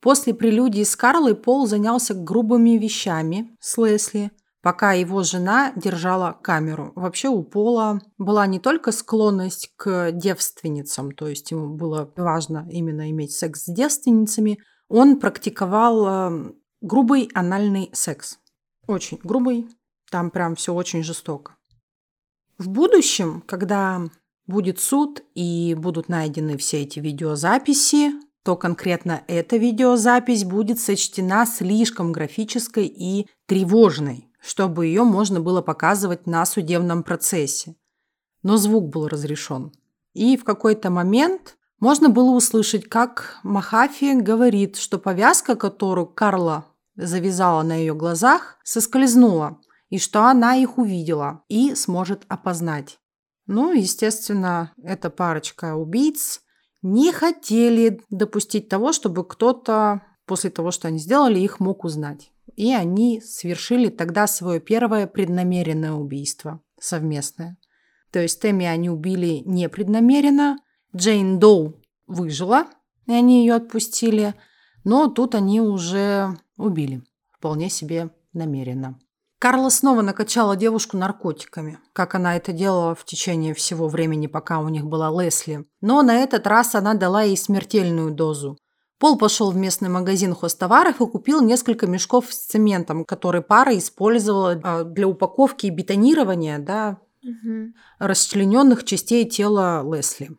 [0.00, 4.30] После прелюдии с Карлой Пол занялся грубыми вещами с Лесли,
[4.62, 6.92] пока его жена держала камеру.
[6.94, 13.10] Вообще у Пола была не только склонность к девственницам, то есть ему было важно именно
[13.10, 14.58] иметь секс с девственницами,
[14.88, 18.38] он практиковал э, грубый анальный секс.
[18.86, 19.68] Очень грубый,
[20.10, 21.56] там прям все очень жестоко.
[22.56, 24.02] В будущем, когда
[24.46, 28.12] будет суд и будут найдены все эти видеозаписи,
[28.48, 36.26] то конкретно эта видеозапись будет сочтена слишком графической и тревожной, чтобы ее можно было показывать
[36.26, 37.76] на судебном процессе.
[38.42, 39.70] Но звук был разрешен.
[40.14, 46.64] И в какой-то момент можно было услышать, как Махафи говорит, что повязка, которую Карла
[46.96, 49.58] завязала на ее глазах, соскользнула,
[49.90, 52.98] и что она их увидела и сможет опознать.
[53.46, 56.40] Ну, естественно, эта парочка убийц
[56.82, 62.30] не хотели допустить того, чтобы кто-то после того, что они сделали, их мог узнать.
[62.54, 67.56] И они совершили тогда свое первое преднамеренное убийство совместное.
[68.10, 70.58] То есть Тэмми они убили непреднамеренно,
[70.96, 72.66] Джейн Доу выжила,
[73.06, 74.34] и они ее отпустили,
[74.84, 78.98] но тут они уже убили вполне себе намеренно.
[79.38, 84.68] Карла снова накачала девушку наркотиками, как она это делала в течение всего времени, пока у
[84.68, 85.64] них была Лесли.
[85.80, 88.58] Но на этот раз она дала ей смертельную дозу.
[88.98, 94.60] Пол пошел в местный магазин хозтоваров и купил несколько мешков с цементом, который пара использовала
[94.64, 97.72] а, для упаковки и бетонирования да, угу.
[98.00, 100.30] расчлененных частей тела Лесли.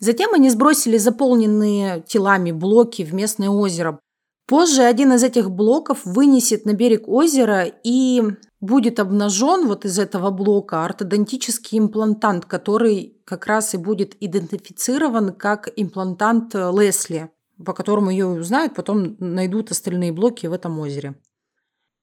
[0.00, 4.00] Затем они сбросили заполненные телами блоки в местное озеро,
[4.46, 8.22] Позже один из этих блоков вынесет на берег озера и
[8.60, 15.68] будет обнажен вот из этого блока ортодонтический имплантант, который как раз и будет идентифицирован как
[15.74, 17.30] имплантант Лесли,
[17.64, 21.16] по которому ее узнают, потом найдут остальные блоки в этом озере.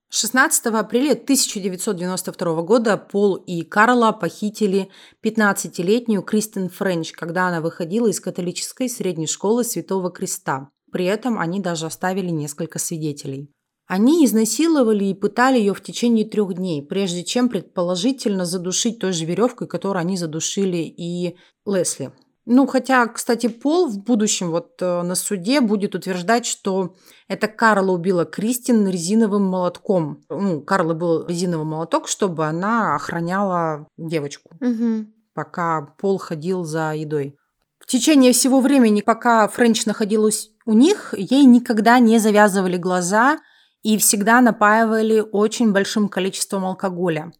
[0.09, 4.89] 16 апреля 1992 года Пол и Карла похитили
[5.23, 10.69] 15-летнюю Кристин Френч, когда она выходила из католической средней школы Святого Креста.
[10.93, 13.49] При этом они даже оставили несколько свидетелей.
[13.87, 19.25] Они изнасиловали и пытали ее в течение трех дней, прежде чем предположительно задушить той же
[19.25, 22.13] веревкой, которой они задушили и Лесли.
[22.45, 26.95] Ну, хотя, кстати, Пол в будущем вот э, на суде будет утверждать, что
[27.27, 30.21] это Карла убила Кристин резиновым молотком.
[30.29, 35.07] Ну, Карла был резиновый молоток, чтобы она охраняла девочку, Угу.
[35.33, 37.37] пока Пол ходил за едой.
[37.79, 43.39] В течение всего времени, пока Френч находилась у них, ей никогда не завязывали глаза
[43.81, 47.33] и всегда напаивали очень большим количеством алкоголя.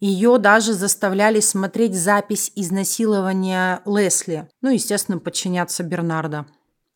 [0.00, 4.48] Ее даже заставляли смотреть запись изнасилования Лесли.
[4.60, 6.46] Ну, естественно, подчиняться Бернарда.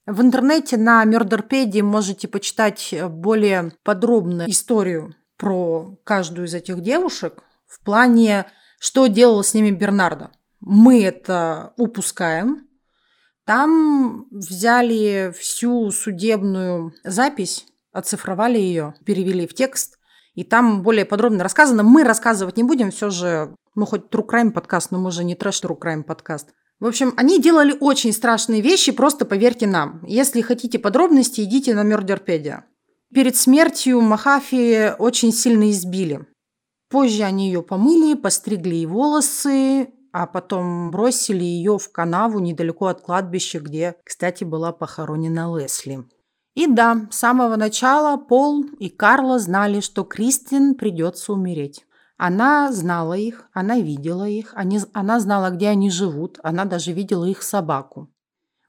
[0.06, 7.84] В интернете на Мёрдерпедии можете почитать более подробную историю про каждую из этих девушек в
[7.84, 8.46] плане,
[8.78, 10.30] что делал с ними Бернардо.
[10.60, 12.66] Мы это упускаем.
[13.46, 20.00] Там взяли всю судебную запись, оцифровали ее, перевели в текст,
[20.34, 21.84] и там более подробно рассказано.
[21.84, 25.36] Мы рассказывать не будем, все же, ну, хоть True Crime подкаст, но мы же не
[25.36, 26.48] трэш True Crime подкаст.
[26.80, 30.04] В общем, они делали очень страшные вещи, просто поверьте нам.
[30.04, 32.66] Если хотите подробности, идите на Мёрдерпедия.
[33.14, 36.26] Перед смертью Махафи очень сильно избили.
[36.90, 43.02] Позже они ее помыли, постригли ей волосы, а потом бросили ее в канаву недалеко от
[43.02, 46.08] кладбища, где, кстати, была похоронена Лесли.
[46.54, 51.84] И да, с самого начала Пол и Карла знали, что Кристин придется умереть.
[52.16, 57.26] Она знала их, она видела их, они, она знала, где они живут, она даже видела
[57.26, 58.10] их собаку.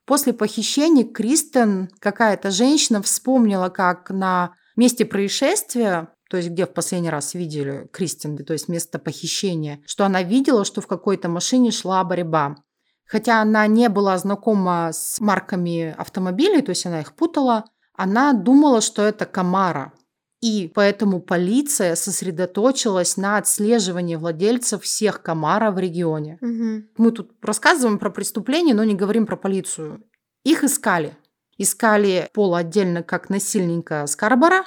[0.06, 7.10] После похищения Кристен какая-то женщина вспомнила, как на месте происшествия, то есть где в последний
[7.10, 12.04] раз видели Кристин, то есть место похищения, что она видела, что в какой-то машине шла
[12.04, 12.58] борьба.
[13.06, 18.82] Хотя она не была знакома с марками автомобилей, то есть она их путала, она думала,
[18.82, 19.94] что это Камара.
[20.42, 26.38] И поэтому полиция сосредоточилась на отслеживании владельцев всех Камара в регионе.
[26.42, 27.04] Угу.
[27.04, 30.04] Мы тут рассказываем про преступления, но не говорим про полицию.
[30.44, 31.18] Их искали.
[31.58, 34.66] Искали Пола отдельно как насильника Скарбора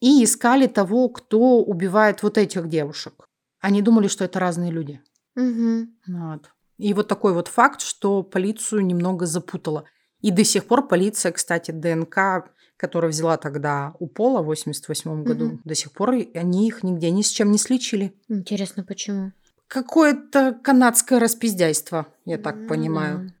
[0.00, 3.26] и искали того, кто убивает вот этих девушек.
[3.60, 5.00] Они думали, что это разные люди.
[5.36, 5.86] Угу.
[6.08, 6.50] Вот.
[6.78, 9.84] И вот такой вот факт, что полицию немного запутало.
[10.20, 15.46] И до сих пор полиция, кстати, ДНК, которая взяла тогда у Пола в 88 году,
[15.46, 15.60] Мгм.
[15.64, 18.14] до сих пор они их нигде ни с чем не сличили.
[18.28, 19.32] Интересно, почему?
[19.68, 23.32] Какое-то канадское распиздяйство, я так Ну понимаю.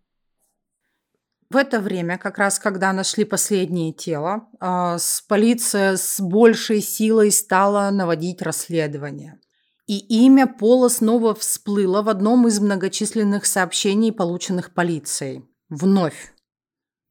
[1.48, 4.96] В это время, как раз когда нашли последнее тело, а,
[5.28, 9.38] полиция с большей силой стала наводить расследование.
[9.86, 15.44] И имя Пола снова всплыло в одном из многочисленных сообщений, полученных полицией.
[15.68, 16.34] Вновь.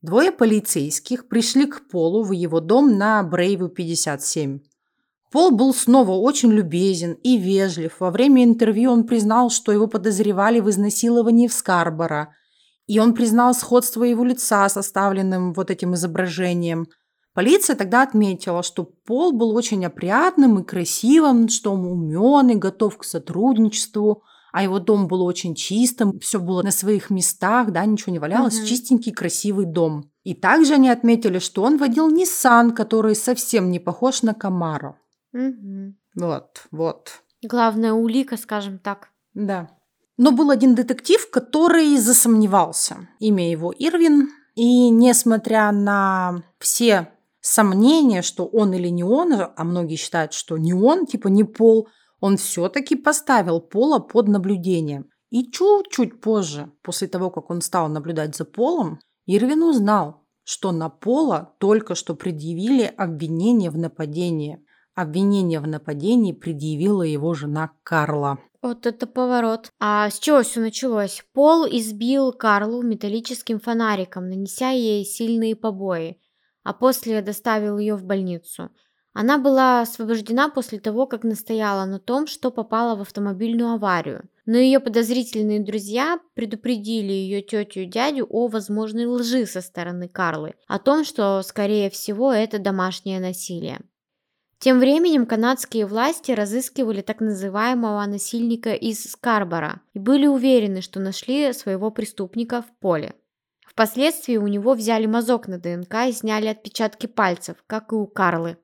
[0.02, 4.60] Двое полицейских пришли к Полу в его дом на Брейву 57.
[5.32, 8.00] Пол был снова очень любезен и вежлив.
[8.00, 12.34] Во время интервью он признал, что его подозревали в изнасиловании в Скарборо–
[12.86, 16.86] и он признал сходство его лица с оставленным вот этим изображением.
[17.34, 22.96] Полиция тогда отметила, что Пол был очень опрятным и красивым, что он умен и готов
[22.96, 24.22] к сотрудничеству,
[24.52, 28.56] а его дом был очень чистым, все было на своих местах, да, ничего не валялось,
[28.58, 28.66] Мгм.
[28.66, 30.10] чистенький, красивый дом.
[30.24, 34.96] И также они отметили, что он водил Nissan, который совсем не похож на Камаро.
[35.32, 35.96] Мгм.
[36.14, 37.22] Вот, вот.
[37.42, 39.10] Главная улика, скажем так.
[39.34, 39.68] Да.
[40.16, 43.08] Но был один детектив, который засомневался.
[43.18, 44.30] Имя его Ирвин.
[44.54, 50.72] И несмотря на все сомнения, что он или не он, а многие считают, что не
[50.72, 51.88] он, типа не Пол,
[52.20, 55.04] он все-таки поставил Пола под наблюдение.
[55.30, 60.88] И чуть-чуть позже, после того, как он стал наблюдать за Полом, Ирвин узнал, что на
[60.88, 64.64] Пола только что предъявили обвинение в нападении.
[64.94, 68.38] Обвинение в нападении предъявила его жена Карла.
[68.66, 69.70] Вот это поворот.
[69.78, 71.22] А с чего все началось?
[71.32, 76.20] Пол избил Карлу металлическим фонариком, нанеся ей сильные побои,
[76.64, 78.70] а после доставил ее в больницу.
[79.12, 84.28] Она была освобождена после того, как настояла на том, что попала в автомобильную аварию.
[84.46, 90.54] Но ее подозрительные друзья предупредили ее тетю и дядю о возможной лжи со стороны Карлы,
[90.66, 93.78] о том, что, скорее всего, это домашнее насилие.
[94.58, 101.52] Тем временем канадские власти разыскивали так называемого насильника из Скарбора и были уверены, что нашли
[101.52, 103.14] своего преступника в поле.
[103.66, 108.56] Впоследствии у него взяли мазок на ДНК и сняли отпечатки пальцев, как и у Карлы.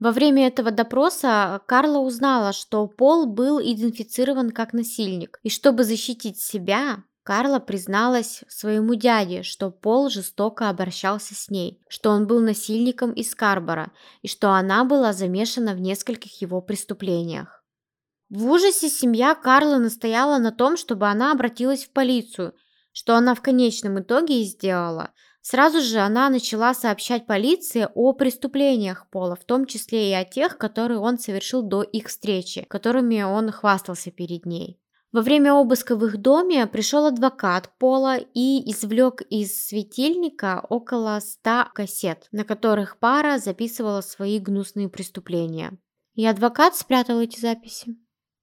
[0.00, 6.40] Во время этого допроса Карла узнала, что Пол был идентифицирован как насильник, и чтобы защитить
[6.40, 13.12] себя, Карла призналась своему дяде, что Пол жестоко обращался с ней, что он был насильником
[13.12, 17.62] из Карбора и что она была замешана в нескольких его преступлениях.
[18.30, 22.54] В ужасе семья Карла настояла на том, чтобы она обратилась в полицию,
[22.92, 25.10] Что она в конечном итоге и сделала?
[25.42, 30.56] Сразу же она начала сообщать полиции о преступлениях Пола, в том числе и о тех,
[30.56, 34.80] которые он совершил до их встречи, которыми он хвастался перед ней.
[35.10, 41.70] Во время обыска в их доме пришел адвокат Пола и извлек из светильника около ста
[41.74, 45.78] кассет, на которых пара записывала свои гнусные преступления.
[46.14, 47.96] И адвокат спрятал эти записи.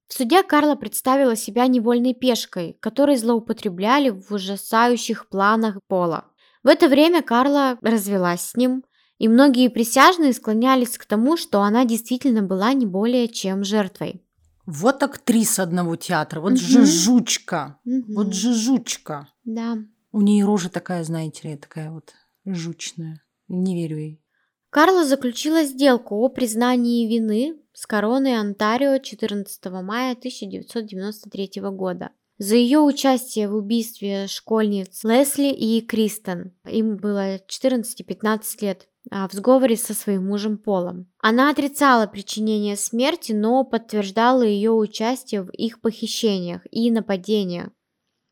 [0.07, 6.26] В суде Карла представила себя невольной пешкой, которой злоупотребляли в ужасающих планах Пола.
[6.63, 8.84] В это время Карла развелась с ним,
[9.20, 14.24] и многие присяжные склонялись к тому, что она действительно была не более чем жертвой.
[14.66, 16.59] Вот актриса одного театра, вот угу.
[16.59, 18.13] же жучка, угу.
[18.13, 19.30] вот же жучка.
[19.43, 19.78] Да.
[20.11, 22.13] У нее рожа такая, знаете ли, такая вот
[22.45, 23.22] жучная.
[23.47, 24.22] Не верю ей.
[24.70, 32.80] Карла заключила сделку о признании вины с короной Онтарио 14 мая 1993 года за ее
[32.80, 36.53] участие в убийстве школьниц Лесли и Кристен.
[36.66, 41.08] Им было 14 и 15 лет в сговоре со своим мужем Полом.
[41.20, 47.70] Она отрицала причинение смерти, но подтверждала ее участие в их похищениях и нападениях.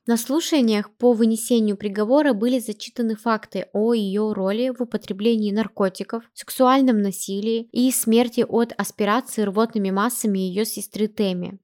[0.05, 7.01] На слушаниях по вынесению приговора были зачитаны факты о ее роли в употреблении наркотиков, сексуальном
[7.01, 11.59] насилии и смерти от аспирации рвотными массами ее сестры Теми.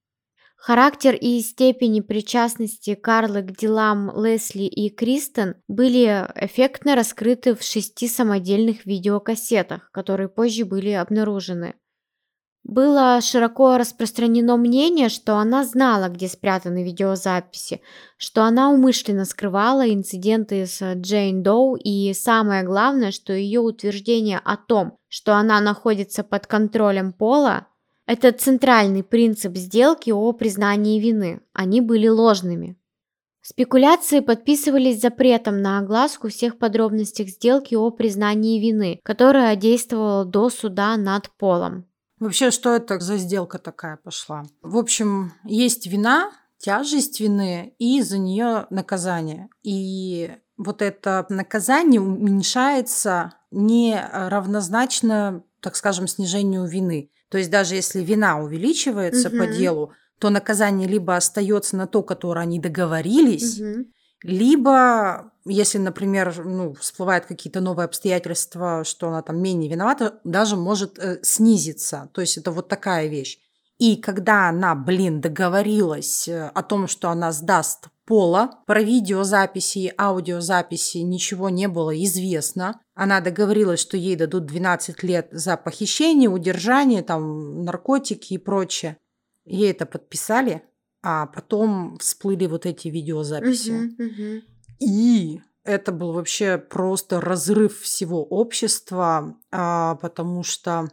[0.60, 8.10] Характер и степени причастности Карлы к делам Лесли и Кристен были эффектно раскрыты в шести
[8.10, 11.76] самодельных видеокассетах, которые позже были обнаружены.
[12.64, 17.82] Было широко распространено мнение, что она знала, где спрятаны видеозаписи,
[18.18, 24.57] что она умышленно скрывала инциденты с Джейн Доу и самое главное, что ее утверждение о
[24.57, 27.68] том, что она находится под контролем Пола,
[28.10, 31.41] это центральный принцип сделки о признании вины.
[31.53, 32.76] Они были ложными.
[33.43, 40.97] Спекуляции подписывались запретом на огласку всех подробностей сделки о признании вины, которая действовала до суда
[40.97, 41.86] над Полом.
[42.20, 44.43] Вообще, что это за сделка такая пошла?
[44.64, 49.49] В общем, есть вина, тяжесть вины и за нее наказание.
[49.62, 57.12] И вот это наказание уменьшается не равнозначно, так скажем, снижению вины.
[57.30, 59.38] То есть даже если вина увеличивается угу.
[59.38, 63.86] по делу, то наказание либо остается на то, которое они договорились, угу.
[64.23, 70.99] либо, если, например, ну, всплывают какие-то новые обстоятельства, что она там менее виновата, даже может
[70.99, 72.09] э, снизиться.
[72.13, 73.39] То есть это вот такая вещь.
[73.77, 79.93] И когда она, блин, договорилась э, о том, что она сдаст Пола, про видеозаписи и
[79.95, 82.82] аудиозаписи ничего не было известно.
[82.95, 88.97] Она договорилась, что ей дадут 12 лет за похищение, удержание, там, наркотики и прочее.
[89.45, 90.64] Ей это подписали,
[91.03, 93.93] а потом всплыли вот эти видеозаписи.
[94.01, 94.43] Угу.
[94.80, 100.89] И это был вообще просто разрыв всего общества, а, потому что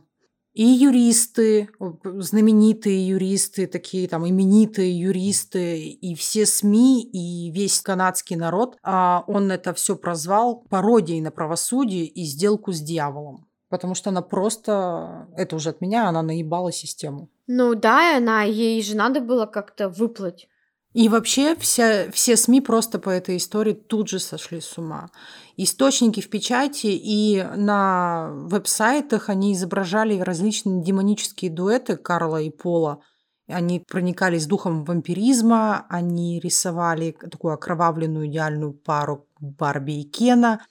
[0.57, 1.69] и юристы,
[2.03, 9.53] знаменитые юристы, такие там именитые юристы, и все СМИ, и весь канадский народ, а он
[9.53, 13.47] это все прозвал пародией на правосудие и сделку с дьяволом.
[13.69, 17.29] Потому что она просто, это уже от меня, она наебала систему.
[17.47, 20.49] Ну да, она, ей же надо было как-то выплыть.
[20.97, 25.11] И вообще вся, все СМИ просто по этой истории тут же сошли с ума.
[25.59, 33.03] Источники в печати и на веб-сайтах они изображали различные демонические дуэты Карла и Пола.
[33.47, 40.64] Они проникались духом вампиризма, они рисовали такую окровавленную идеальную пару Барби и Кена.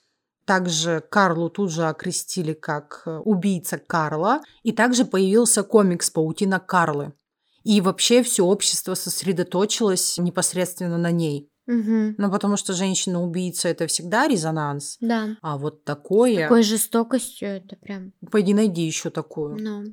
[0.44, 4.40] Также Карлу тут же окрестили как убийца Карла.
[4.64, 7.12] И также появился комикс «Паутина Карлы»,
[7.66, 11.50] и вообще все общество сосредоточилось непосредственно на ней.
[11.66, 12.14] Угу.
[12.16, 14.98] Ну, потому что женщина-убийца это всегда резонанс.
[15.00, 15.36] Да.
[15.42, 16.44] А вот такое.
[16.44, 18.12] Такой жестокостью это прям.
[18.30, 19.56] Пойди найди еще такую.
[19.60, 19.84] Ну.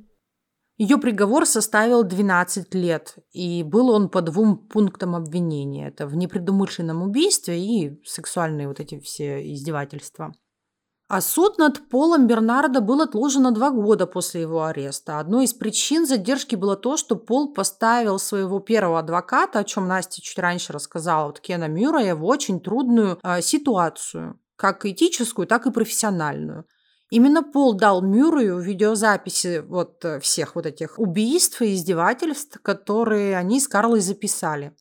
[0.76, 5.88] Ее приговор составил 12 лет, и был он по двум пунктам обвинения.
[5.88, 10.32] Это в непредумышленном убийстве и сексуальные вот эти все издевательства.
[11.06, 15.18] А суд над Полом Бернардо был отложен на два года после его ареста.
[15.18, 20.22] Одной из причин задержки было то, что Пол поставил своего первого адвоката, о чем Настя
[20.22, 25.70] чуть раньше рассказала, вот Кена Мюррея, в очень трудную э, ситуацию, как этическую, так и
[25.70, 26.64] профессиональную.
[27.10, 33.60] Именно Пол дал Мюррею видеозаписи вот э, всех вот этих убийств и издевательств, которые они
[33.60, 34.74] с Карлой записали.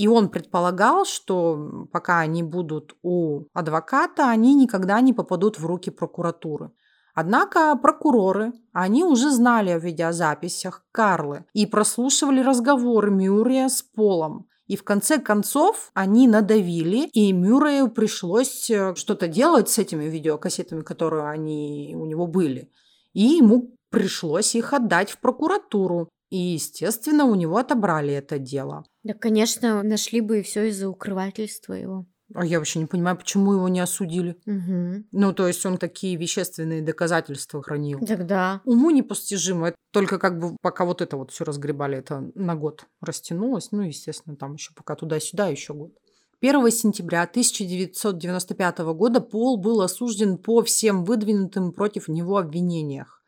[0.00, 5.90] И он предполагал, что пока они будут у адвоката, они никогда не попадут в руки
[5.90, 6.70] прокуратуры.
[7.14, 14.46] Однако прокуроры, они уже знали о видеозаписях Карлы и прослушивали разговоры Мюррея с Полом.
[14.66, 20.80] И в конце концов они надавили, и Мюррею пришлось э, что-то делать с этими видеокассетами,
[20.80, 22.72] которые они у него были.
[23.12, 26.08] И ему пришлось их отдать в прокуратуру.
[26.30, 28.86] И, естественно, у него отобрали это дело.
[29.02, 32.06] Да, конечно, нашли бы и все из-за укрывательства его.
[32.34, 34.36] А я вообще не понимаю, почему его не осудили.
[34.46, 35.04] Угу.
[35.10, 37.98] Ну, то есть он такие вещественные доказательства хранил.
[38.06, 38.60] Тогда.
[38.64, 39.68] Уму непостижимо.
[39.68, 43.72] Это только как бы пока вот это вот все разгребали, это на год растянулось.
[43.72, 45.92] Ну, естественно, там еще пока туда-сюда еще год.
[46.40, 53.19] 1 сентября 1995 года Пол был осужден по всем выдвинутым против него обвинениях.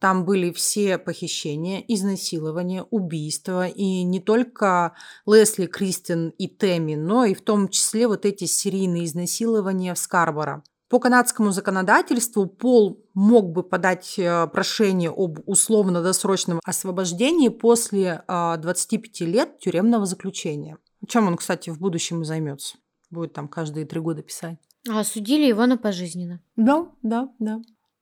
[0.00, 3.68] Там были все похищения, изнасилования, убийства.
[3.68, 4.94] И не только
[5.26, 10.64] Лесли, Кристин и Тэмми, но и в том числе вот эти серийные изнасилования в Скарборо.
[10.88, 19.24] По канадскому законодательству Пол мог бы подать э, прошение об условно-досрочном освобождении после 25 а,
[19.24, 20.78] лет тюремного заключения.
[21.06, 22.78] Чем он, кстати, в будущем и займется.
[23.10, 24.58] Будет там каждые три года писать.
[24.88, 26.40] А осудили его на пожизненно.
[26.56, 27.60] Да, да, да.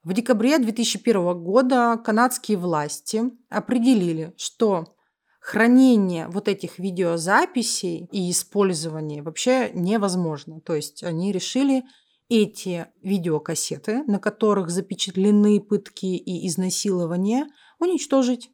[0.09, 4.97] В декабре 2001 года канадские власти определили, что
[5.39, 10.63] хранение вот этих видеозаписей и использование вообще невозможно.
[10.63, 11.85] То есть они решили
[12.31, 17.47] эти видеокассеты, на которых запечатлены пытки и изнасилования,
[17.79, 18.51] уничтожить.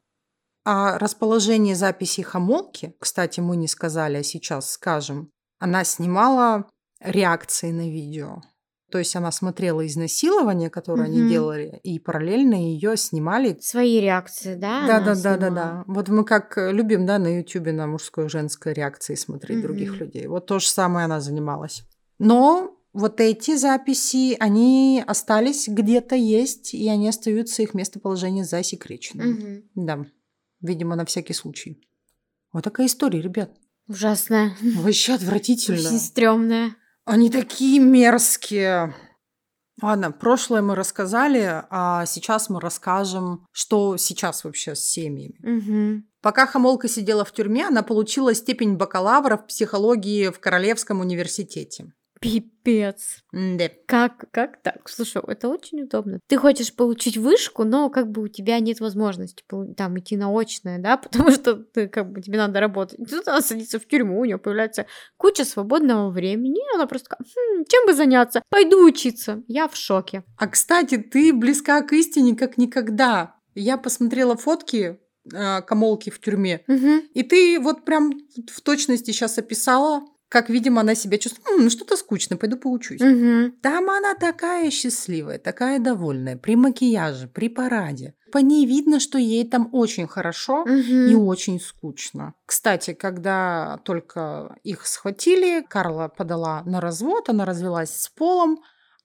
[0.65, 5.31] А расположение записей Хамолки, кстати, мы не сказали, а сейчас скажем,
[5.61, 8.43] она снимала реакции на видео.
[8.95, 11.11] То есть она смотрела изнасилование, которое угу.
[11.11, 13.59] они делали, и параллельно ее снимали.
[13.61, 14.87] Свои реакции, да?
[14.87, 15.85] Да, да, да, да, да.
[15.89, 19.67] Вот мы как э, любим, да, на Ютубе на мужской и женской реакции смотреть угу.
[19.67, 20.29] других людей.
[20.29, 21.83] Вот то же самое она занималась.
[22.21, 29.31] Но вот эти записи, они остались где-то есть, и они остаются, их местоположение засекреченным.
[29.31, 29.63] Угу.
[29.87, 30.07] Да,
[30.61, 31.85] видимо, на всякий случай.
[32.53, 33.51] Вот такая история, ребят.
[33.89, 34.57] Ужасная.
[34.63, 35.81] Вообще отвратительно.
[35.81, 36.77] Очень стрёмная.
[37.05, 38.95] Они такие мерзкие.
[39.83, 45.39] Ладно, прошлое мы рассказали, а сейчас мы расскажем, что сейчас вообще с семьями.
[45.43, 46.05] Угу.
[46.23, 51.93] Пока Хамолка сидела в тюрьме, она получила степень бакалавра в психологии в Королевском университете.
[52.25, 53.23] Пипец.
[53.33, 53.69] Да.
[53.87, 54.89] Как, как так?
[54.89, 56.21] Слушай, это очень удобно.
[56.27, 59.45] Ты хочешь получить вышку, но как бы у тебя нет возможности
[59.77, 62.99] там идти на очное, да, потому что ты как бы тебе надо работать.
[62.99, 64.87] И тут она садится в тюрьму, у нее появляется
[65.19, 68.43] куча свободного времени, и она просто такая, хм, чем бы заняться?
[68.49, 69.43] Пойду учиться.
[69.47, 70.25] Я в шоке.
[70.39, 73.35] А, кстати, ты близка к истине как никогда.
[73.55, 74.99] Я посмотрела фотки
[75.31, 77.03] э, Камолки в тюрьме, угу.
[77.13, 78.13] и ты вот прям
[78.51, 80.05] в точности сейчас описала
[80.35, 83.01] как, видимо, она себя чувствует, ну, что-то скучно, пойду поучусь.
[83.01, 83.53] Угу.
[83.63, 88.15] Там она такая счастливая, такая довольная, при макияже, при параде.
[88.33, 90.73] По ней видно, что ей там очень хорошо угу.
[90.73, 92.35] и очень скучно.
[92.47, 98.59] Кстати, когда только их схватили, Карла подала на развод, она развелась с Полом,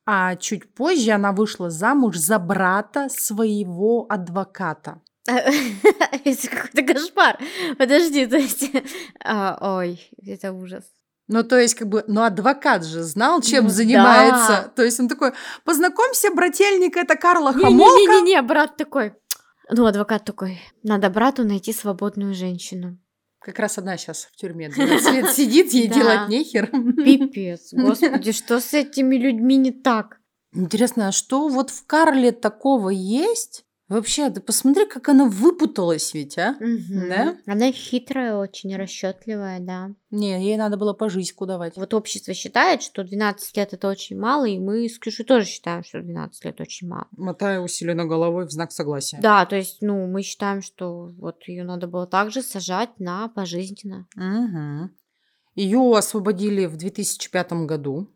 [0.08, 5.00] а чуть позже она вышла замуж за брата своего адвоката.
[5.28, 7.38] Это какой-то кошмар.
[7.78, 8.72] Подожди, то есть...
[9.24, 10.86] А, ой, это ужас.
[11.30, 14.64] Ну, то есть, как бы, ну, адвокат же знал, чем ну, занимается.
[14.64, 14.72] Да.
[14.76, 18.02] То есть он такой, познакомься, брательник, это Карла Хамолка.
[18.02, 19.14] Не-не-не, брат такой.
[19.70, 22.98] Ну, адвокат такой, надо брату найти свободную женщину.
[23.42, 26.66] Как раз одна сейчас в тюрьме 12 лет сидит, ей делать нехер.
[26.68, 30.18] Пипец, господи, что с этими людьми не так?
[30.52, 36.38] Интересно, а что вот в Карле такого есть, Вообще, ты посмотри, как она выпуталась ведь,
[36.38, 36.52] а?
[36.60, 37.10] Угу.
[37.10, 37.38] Да?
[37.48, 39.90] Она хитрая, очень расчетливая, да.
[40.12, 41.76] Не, ей надо было по жизньку давать.
[41.76, 45.84] Вот общество считает, что 12 лет это очень мало, и мы с Ксюшей тоже считаем,
[45.84, 47.08] что 12 лет очень мало.
[47.18, 49.18] Мотая усиленно головой в знак согласия.
[49.22, 54.08] Да, то есть, ну, мы считаем, что вот ее надо было также сажать на пожизненно.
[54.16, 54.92] Угу.
[55.56, 58.08] Ее освободили в 2005 году.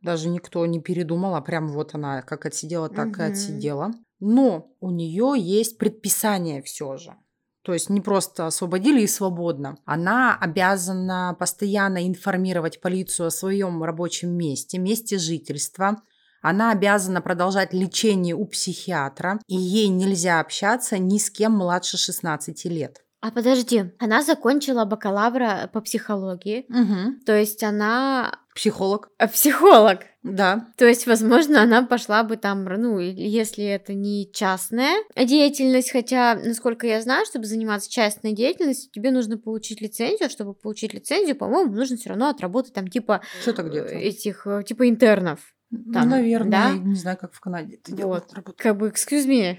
[0.00, 3.20] Даже никто не передумал, а прям вот она как отсидела, так угу.
[3.20, 3.92] и отсидела.
[4.24, 7.16] Но у нее есть предписание все же.
[7.62, 9.78] То есть не просто освободили и свободно.
[9.84, 16.02] Она обязана постоянно информировать полицию о своем рабочем месте, месте жительства.
[16.40, 22.64] Она обязана продолжать лечение у психиатра, и ей нельзя общаться ни с кем младше 16
[22.66, 23.02] лет.
[23.22, 27.20] А подожди, она закончила бакалавра по психологии, угу.
[27.26, 28.38] то есть она...
[28.54, 29.10] Психолог.
[29.18, 30.00] А, психолог.
[30.22, 30.68] Да.
[30.76, 36.86] То есть, возможно, она пошла бы там, ну, если это не частная деятельность, хотя, насколько
[36.86, 41.96] я знаю, чтобы заниматься частной деятельностью, тебе нужно получить лицензию, чтобы получить лицензию, по-моему, нужно
[41.96, 43.22] все равно отработать там типа...
[43.40, 43.94] Что-то где-то.
[43.94, 45.40] Этих, э, типа интернов.
[45.74, 46.68] Ну, Там, наверное, да?
[46.68, 48.34] я не знаю, как в Канаде это дело Вот.
[48.34, 48.58] работает.
[48.58, 49.56] Как бы, excuse me,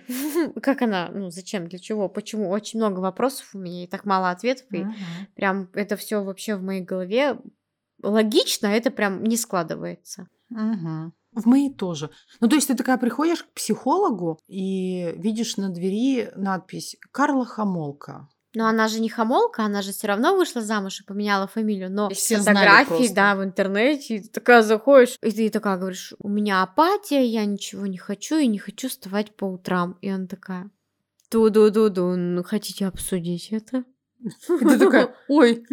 [0.61, 2.51] как она, ну, зачем, для чего, почему?
[2.51, 4.85] Очень много вопросов у меня и так мало ответов, и
[5.35, 7.39] прям это все вообще в моей голове
[8.03, 10.27] логично, это прям не складывается.
[10.49, 11.13] Мгм.
[11.31, 12.11] В моей тоже.
[12.39, 18.27] Ну, то есть ты такая приходишь к психологу и видишь на двери надпись «Карла Хамолка».
[18.55, 21.91] Но она же не хамолка, она же все равно вышла замуж и поменяла фамилию.
[21.91, 26.29] Но все фотографии, да, в интернете, и ты такая заходишь, и ты такая говоришь, у
[26.29, 29.97] меня апатия, я ничего не хочу и не хочу вставать по утрам.
[30.01, 30.69] И она такая,
[31.29, 33.85] ту-ду-ду-ду, ну хотите обсудить это?
[34.23, 35.65] И ты такая, ой,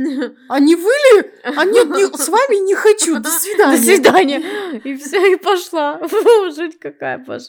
[0.49, 1.31] а не вы ли?
[1.45, 3.77] А нет, не- с вами не хочу, до свидания.
[3.77, 4.81] До свидания.
[4.85, 5.99] И все, и пошла.
[5.99, 7.47] Фу, Жуть какая, боже.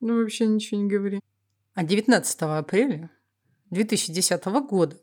[0.00, 1.20] Ну, вообще ничего не говори.
[1.74, 3.10] А 19 апреля
[3.70, 4.96] 2010 года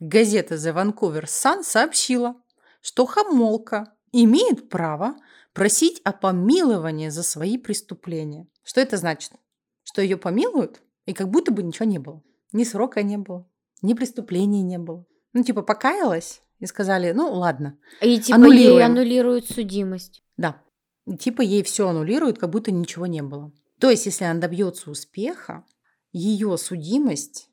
[0.00, 2.40] газета The Vancouver Sun сообщила,
[2.80, 5.16] что Хамолка имеет право
[5.52, 8.46] просить о помиловании за свои преступления.
[8.62, 9.32] Что это значит?
[9.82, 12.22] Что ее помилуют, и как будто бы ничего не было.
[12.52, 13.47] Ни срока не было,
[13.82, 15.04] ни преступления не было.
[15.32, 17.78] Ну, типа, покаялась и сказали, ну, ладно.
[18.00, 18.86] И типа ей Аннулируем.
[18.86, 20.22] аннулируют судимость.
[20.36, 20.60] Да.
[21.18, 23.52] Типа ей все аннулируют, как будто ничего не было.
[23.80, 25.64] То есть, если она добьется успеха,
[26.12, 27.48] ее судимость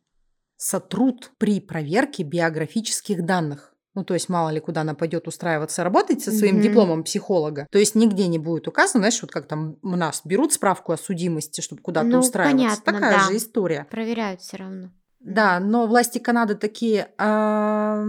[0.57, 3.73] сотрут при проверке биографических данных.
[3.93, 6.63] Ну, то есть, мало ли, куда она пойдет устраиваться работать со своим Мгм.
[6.63, 7.65] дипломом психолога.
[7.71, 10.97] То есть, нигде не будет указано, знаешь, вот как там у нас берут справку о
[10.97, 12.57] судимости, чтобы куда-то Ну, устраиваться.
[12.81, 13.25] понятно, Такая да.
[13.31, 13.87] же история.
[13.89, 14.91] Проверяют все равно.
[15.25, 18.05] Да, но власти Канады такие, «А,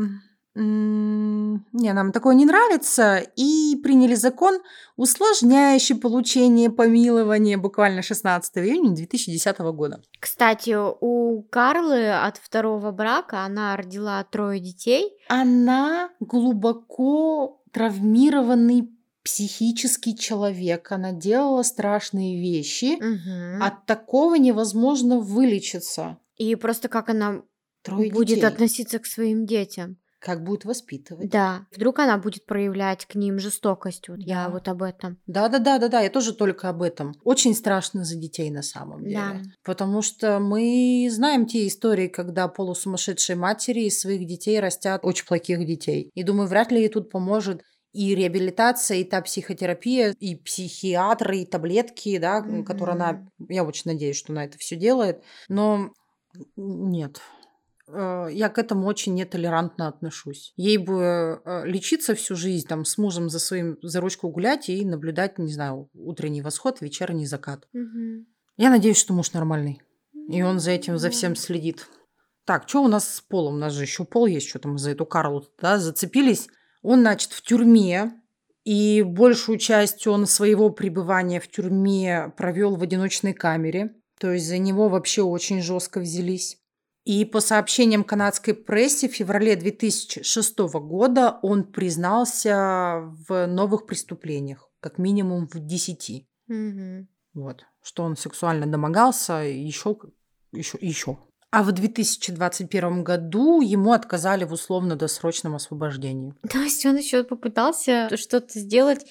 [0.54, 4.58] не, нам такое не нравится, и приняли закон,
[4.96, 10.00] усложняющий получение помилования буквально 16 июня 2010 года.
[10.18, 15.12] Кстати, у Карлы от второго брака она родила трое детей.
[15.28, 18.90] Она глубоко травмированный
[19.22, 20.90] психический человек.
[20.92, 22.96] Она делала страшные вещи.
[22.98, 23.62] Мгм.
[23.62, 26.16] От такого невозможно вылечиться.
[26.36, 27.42] И просто как она
[27.82, 28.46] Трое будет детей.
[28.46, 29.96] относиться к своим детям.
[30.18, 31.30] Как будет воспитывать.
[31.30, 31.66] Да.
[31.76, 34.08] Вдруг она будет проявлять к ним жестокость.
[34.08, 34.50] Вот я Да.
[34.50, 35.18] вот об этом.
[35.26, 37.12] Да, да, да, да, да, я тоже только об этом.
[37.22, 39.14] Очень страшно за детей на самом деле.
[39.16, 39.42] Да.
[39.62, 45.64] Потому что мы знаем те истории, когда полусумасшедшие матери из своих детей растят очень плохих
[45.64, 46.10] детей.
[46.14, 47.62] И думаю, вряд ли ей тут поможет
[47.92, 52.64] и реабилитация, и та психотерапия, и психиатры, и таблетки, да, Мгм.
[52.64, 55.22] которые она, я очень надеюсь, что она это все делает.
[55.48, 55.90] Но
[56.56, 57.20] нет,
[57.88, 60.52] Э, я к этому очень нетолерантно отношусь.
[60.56, 64.84] Ей бы э, лечиться всю жизнь, там, с мужем за своим, за ручку гулять и
[64.84, 67.68] наблюдать, не знаю, утренний восход, вечерний закат.
[67.72, 68.26] Мгм.
[68.56, 69.82] Я надеюсь, что муж нормальный.
[70.28, 71.12] И он за этим, за Да.
[71.12, 71.88] всем следит.
[72.44, 73.54] Так, что у нас с полом?
[73.54, 76.48] У нас же еще пол есть, что-то мы за эту Карлу да, зацепились.
[76.82, 78.12] Он, значит, в тюрьме,
[78.64, 83.94] и большую часть он своего пребывания в тюрьме провел в одиночной камере.
[84.18, 86.58] То есть за него вообще очень жестко взялись.
[87.04, 94.98] И по сообщениям канадской прессе в феврале 2006 года он признался в новых преступлениях, как
[94.98, 96.26] минимум в 10.
[96.48, 97.08] Мгм.
[97.34, 97.64] Вот.
[97.80, 99.96] Что он сексуально домогался еще,
[100.50, 101.18] еще, еще.
[101.52, 106.34] А в 2021 году ему отказали в условно-досрочном освобождении.
[106.50, 109.06] То есть он еще попытался что-то сделать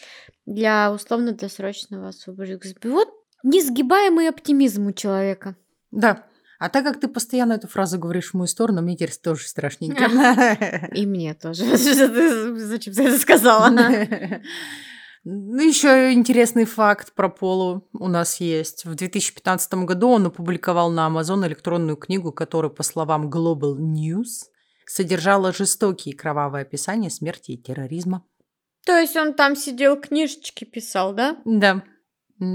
[0.46, 2.76] для условно-досрочного освобождения.
[2.84, 3.10] Вот
[3.46, 5.56] несгибаемый оптимизм у человека.
[5.92, 6.26] Да.
[6.58, 10.90] А так как ты постоянно эту фразу говоришь в мою сторону, мне теперь тоже страшненько.
[10.94, 11.64] И мне тоже.
[11.78, 13.70] Зачем ты это сказала?
[15.28, 18.86] Ну, еще интересный факт про Полу у нас есть.
[18.86, 24.52] В 2015 году он опубликовал на Amazon электронную книгу, которая, по словам Global News,
[24.86, 28.24] содержала жестокие и кровавые описания смерти и терроризма.
[28.86, 31.38] То есть он там сидел, книжечки писал, да?
[31.44, 31.82] Да,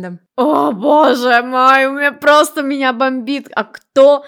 [0.03, 0.19] да.
[0.37, 3.49] О, боже мой, у меня просто меня бомбит.
[3.55, 4.25] А кто,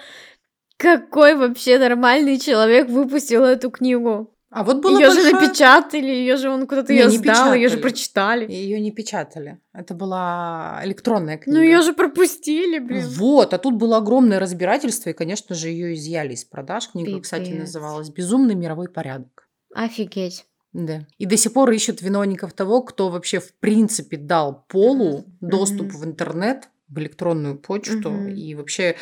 [0.76, 4.28] какой вообще нормальный человек выпустил эту книгу?
[4.54, 7.78] А вот было Ее же большое- напечатали, ее же он куда-то ее сдал, ее же
[7.78, 8.52] прочитали.
[8.52, 9.58] Ее не печатали.
[9.72, 11.58] Это была электронная книга.
[11.58, 13.06] Ну ее же пропустили, блин.
[13.16, 16.88] Вот, а тут было огромное разбирательство, и, конечно же, ее изъяли из продаж.
[16.90, 17.60] Книга, кстати, Пипец.
[17.60, 19.48] называлась «Безумный мировой порядок».
[19.74, 20.44] Офигеть.
[20.72, 21.06] Да.
[21.18, 25.96] И до сих пор ищут виновников того, кто вообще в принципе дал Полу доступ Мгм.
[25.98, 28.28] в интернет, в электронную почту, Мгм.
[28.28, 28.96] и вообще,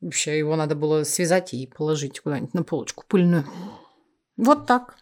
[0.00, 3.44] вообще его надо было связать и положить куда-нибудь на полочку пыльную.
[4.36, 4.96] Вот так.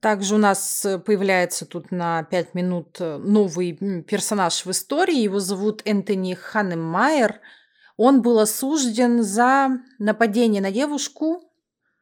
[0.00, 5.18] Также у нас э, появляется тут на 5 минут э, новый персонаж в истории.
[5.18, 7.40] Его зовут Энтони Ханемайер.
[7.96, 11.40] Он был осужден за нападение на девушку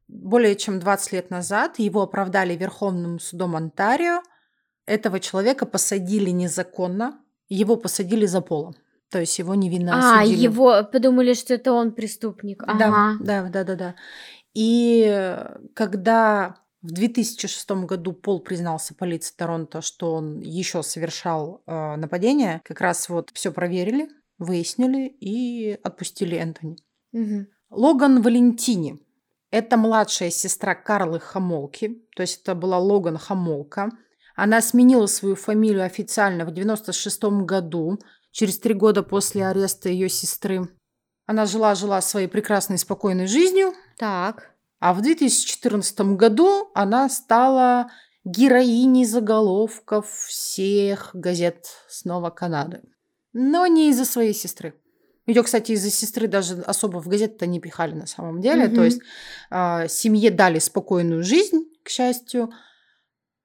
[0.09, 1.79] более чем 20 лет назад.
[1.79, 4.23] Его оправдали Верховным судом Онтарио.
[4.87, 8.75] Этого человека посадили незаконно, его посадили за полом.
[9.11, 10.41] То есть его невинно А, осудили.
[10.43, 12.65] его подумали, что это он преступник.
[12.67, 13.17] Да, Ага.
[13.21, 13.95] да, да, да, да.
[14.55, 21.97] И э, когда в 2006 году Пол признался полиции Торонто, что он еще совершал э,
[21.97, 26.77] нападение, как раз вот все проверили, выяснили и отпустили Энтони.
[27.13, 27.47] Мгм.
[27.71, 28.99] Логан Валентини.
[29.53, 32.03] Это младшая сестра Карлы Хамолки.
[32.17, 33.91] То есть это была Логан Хамолка.
[34.35, 37.99] Она сменила свою фамилию официально в 96 году,
[38.31, 40.71] через три года после ареста ее сестры.
[41.27, 44.55] Она жила-жила своей прекрасной спокойной жизнью, Так.
[44.81, 47.91] а в 2014 году она стала
[48.25, 52.81] героиней заголовков всех газет снова Канады.
[53.35, 54.75] Но не из-за своей сестры.
[55.27, 58.67] Ее, кстати, из-за сестры даже особо в газеты-то не пихали на самом деле.
[58.67, 58.75] Мгм.
[58.75, 59.01] То есть
[59.51, 62.53] а, семье дали спокойную жизнь, к счастью.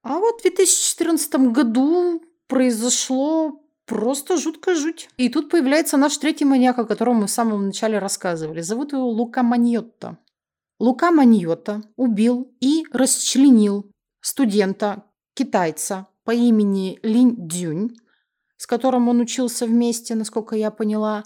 [0.01, 5.09] А вот в 2014 году произошло просто жуткая жуть.
[5.17, 8.61] И тут появляется наш третий маньяк, о котором мы в самом начале рассказывали.
[8.61, 10.17] Зовут его Лука Маньотто.
[10.79, 15.03] Лука Маньотто убил и расчленил студента,
[15.33, 17.95] китайца по имени Линь Дзюнь,
[18.57, 21.23] с которым он учился вместе, насколько я поняла,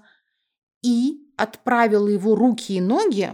[0.82, 3.32] и отправил его руки и ноги,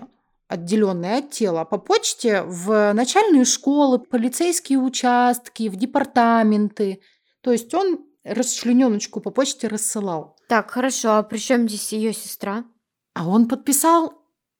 [0.47, 7.01] отделенные от тела, по почте в начальные школы, полицейские участки, в департаменты.
[7.41, 10.37] То есть он расчлененочку по почте рассылал.
[10.47, 11.17] Так, хорошо.
[11.17, 12.65] А при чем здесь ее сестра?
[13.13, 14.13] А он подписал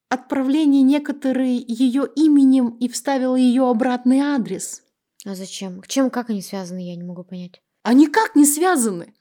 [0.10, 4.84] отправление некоторые ее именем и вставил ее обратный адрес.
[5.26, 5.82] А зачем?
[5.82, 7.62] К чем, как они связаны, я не могу понять.
[7.84, 9.14] Они как не связаны?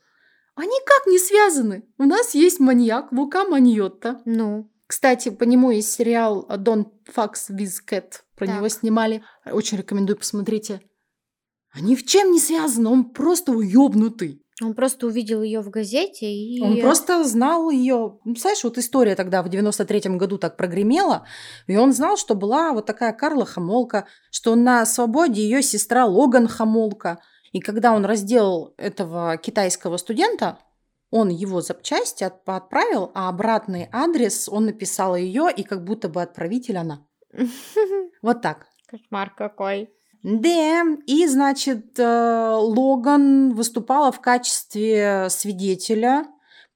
[0.56, 1.84] Они как не связаны?
[1.98, 4.20] У нас есть маньяк Лука Маньотто.
[4.24, 8.20] Ну, Кстати, по нему есть сериал Don't Fucks with Cat.
[8.36, 8.56] Про Так.
[8.56, 9.22] него снимали.
[9.44, 10.80] Очень рекомендую, посмотрите.
[11.72, 12.88] Они в чем не связаны?
[12.88, 14.42] Он просто уебнутый.
[14.62, 16.62] он просто увидел ее в газете и...
[16.62, 18.18] Он просто знал ее.
[18.24, 21.26] Ну, Знаешь, вот история тогда в 93-м году так прогремела,
[21.66, 26.48] и он знал, что была вот такая Карла Хамолка, что на свободе ее сестра Логан
[26.48, 27.18] Хамолка.
[27.52, 30.58] И когда он разделал этого китайского студента,
[31.10, 36.22] он его запчасти от- отправил, а обратный адрес он написал ее, и как будто бы
[36.22, 37.06] отправитель она.
[38.22, 38.66] Вот так.
[38.88, 39.90] Кошмар какой.
[40.22, 46.26] Да, и, значит, э, Логан выступала в качестве свидетеля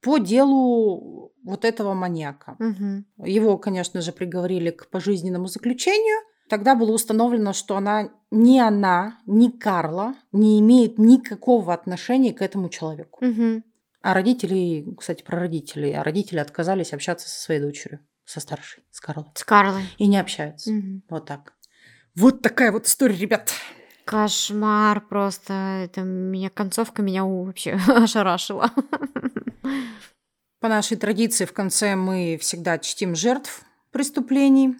[0.01, 2.55] по делу вот этого маньяка.
[2.59, 3.05] Мгм.
[3.17, 6.19] Его, конечно же, приговорили к пожизненному заключению.
[6.51, 12.67] Тогда было установлено, что она ни она, ни Карла не имеет никакого отношения к этому
[12.67, 13.23] человеку.
[13.23, 13.63] Мгм.
[14.01, 18.99] А родители, кстати, про родителей, а родители отказались общаться со своей дочерью, со старшей, с
[18.99, 19.27] Карлой.
[19.33, 19.83] С Карлой.
[19.97, 20.73] И не общаются.
[20.73, 21.03] Мгм.
[21.09, 21.53] Вот так.
[22.15, 23.53] Вот такая вот история, ребят.
[24.03, 25.53] Кошмар просто.
[25.53, 28.71] Это меня концовка меня вообще ошарашила.
[30.59, 34.75] По нашей традиции в конце мы всегда чтим жертв преступлений.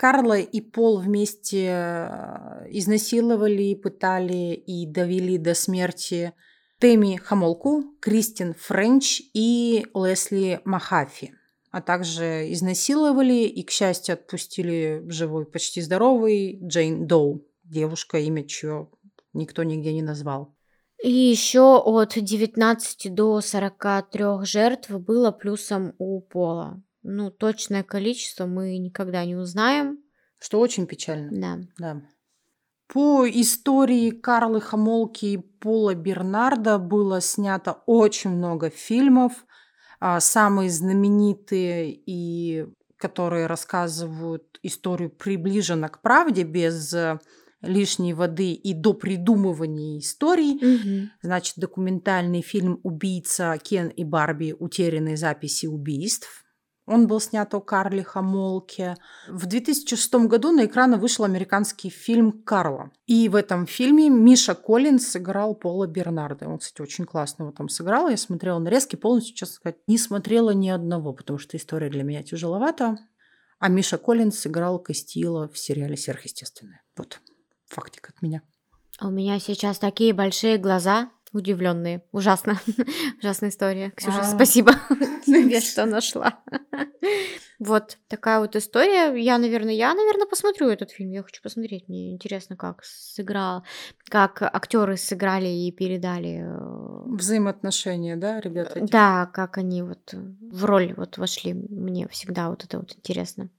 [0.00, 6.32] Карла и Пол вместе э, изнасиловали, пытали и довели до смерти
[6.78, 11.34] Теми Хамолку, Кристин Френч и Лесли Махафи.
[11.70, 18.88] А также изнасиловали и, к счастью, отпустили живой, почти здоровый Джейн Доу, девушка, имя чье
[19.34, 20.56] никто нигде не назвал.
[21.04, 26.82] И еще от 19 до 43 жертв было плюсом у Пола.
[27.02, 29.98] Ну, точное количество мы никогда не узнаем.
[30.38, 31.30] Что очень печально.
[31.30, 31.58] Да.
[31.78, 32.02] Да.
[32.92, 39.44] По истории Карлы Хамолки и Пола Бернарда было снято очень много фильмов.
[40.00, 47.18] А, Самые знаменитые и которые рассказывают историю приближенно к правде, без э,
[47.62, 50.54] лишней воды и до придумывания историй.
[50.54, 51.10] Мгм.
[51.22, 54.54] Значит, документальный фильм «Убийца Кен и Барби.
[54.58, 56.44] Утерянные записи убийств».
[56.90, 58.96] Он был снят о Карле Хамолке.
[59.28, 62.90] В 2006 году на экраны вышел американский фильм «Карла».
[63.06, 66.48] И в этом фильме Миша Коллинз сыграл Пола Бернарда.
[66.48, 68.08] Он, кстати, очень классно его там сыграл.
[68.08, 72.24] Я смотрела нарезки, полностью, честно сказать, не смотрела ни одного, потому что история для меня
[72.24, 72.98] тяжеловата.
[73.60, 76.82] А Миша Коллинз сыграл Костила в сериале «Сверхъестественное».
[76.96, 77.20] Вот,
[77.68, 78.42] фактик от меня.
[78.98, 82.02] А У меня сейчас такие большие глаза, удивленные.
[82.12, 82.60] Ужасно.
[83.20, 83.90] Ужасная история.
[83.96, 84.24] Ксюша, А.
[84.24, 84.72] спасибо
[85.26, 86.40] тебе, что нашла.
[87.58, 89.14] Вот такая вот история.
[89.22, 91.10] Я, наверное, я, наверное, посмотрю этот фильм.
[91.10, 91.88] Я хочу посмотреть.
[91.88, 93.64] Мне интересно, как сыграл,
[94.08, 96.40] как актеры сыграли и передали.
[96.42, 98.78] э, Взаимоотношения, да, ребята?
[98.78, 98.90] эти?
[98.90, 101.52] Да, как они вот в роль вот вошли.
[101.52, 103.50] Мне всегда вот это вот интересно.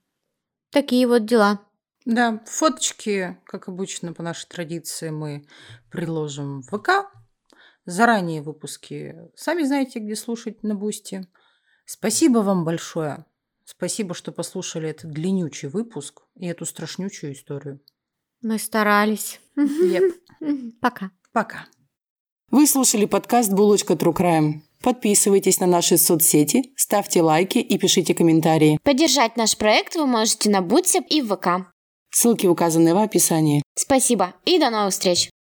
[0.72, 1.60] Такие вот дела.
[2.04, 5.46] Да, фоточки, как обычно, по нашей традиции, мы
[5.92, 7.06] приложим в ВК.
[7.84, 11.26] Заранее выпуски сами знаете, где слушать на Boosty.
[11.84, 13.24] Спасибо вам большое.
[13.64, 17.80] Спасибо, что послушали этот длиннючий выпуск и эту страшнючую историю.
[18.40, 19.40] Мы старались.
[19.56, 20.72] Yep.
[20.80, 21.10] Пока.
[21.32, 21.66] Пока.
[22.50, 24.60] Вы слушали подкаст «Булочка True Crime».
[24.82, 28.78] Подписывайтесь на наши соцсети, ставьте лайки и пишите комментарии.
[28.82, 31.72] Поддержать наш проект вы можете на Бутсе и в ВК.
[32.10, 33.62] Ссылки указаны в описании.
[33.74, 35.30] Спасибо и до новых встреч!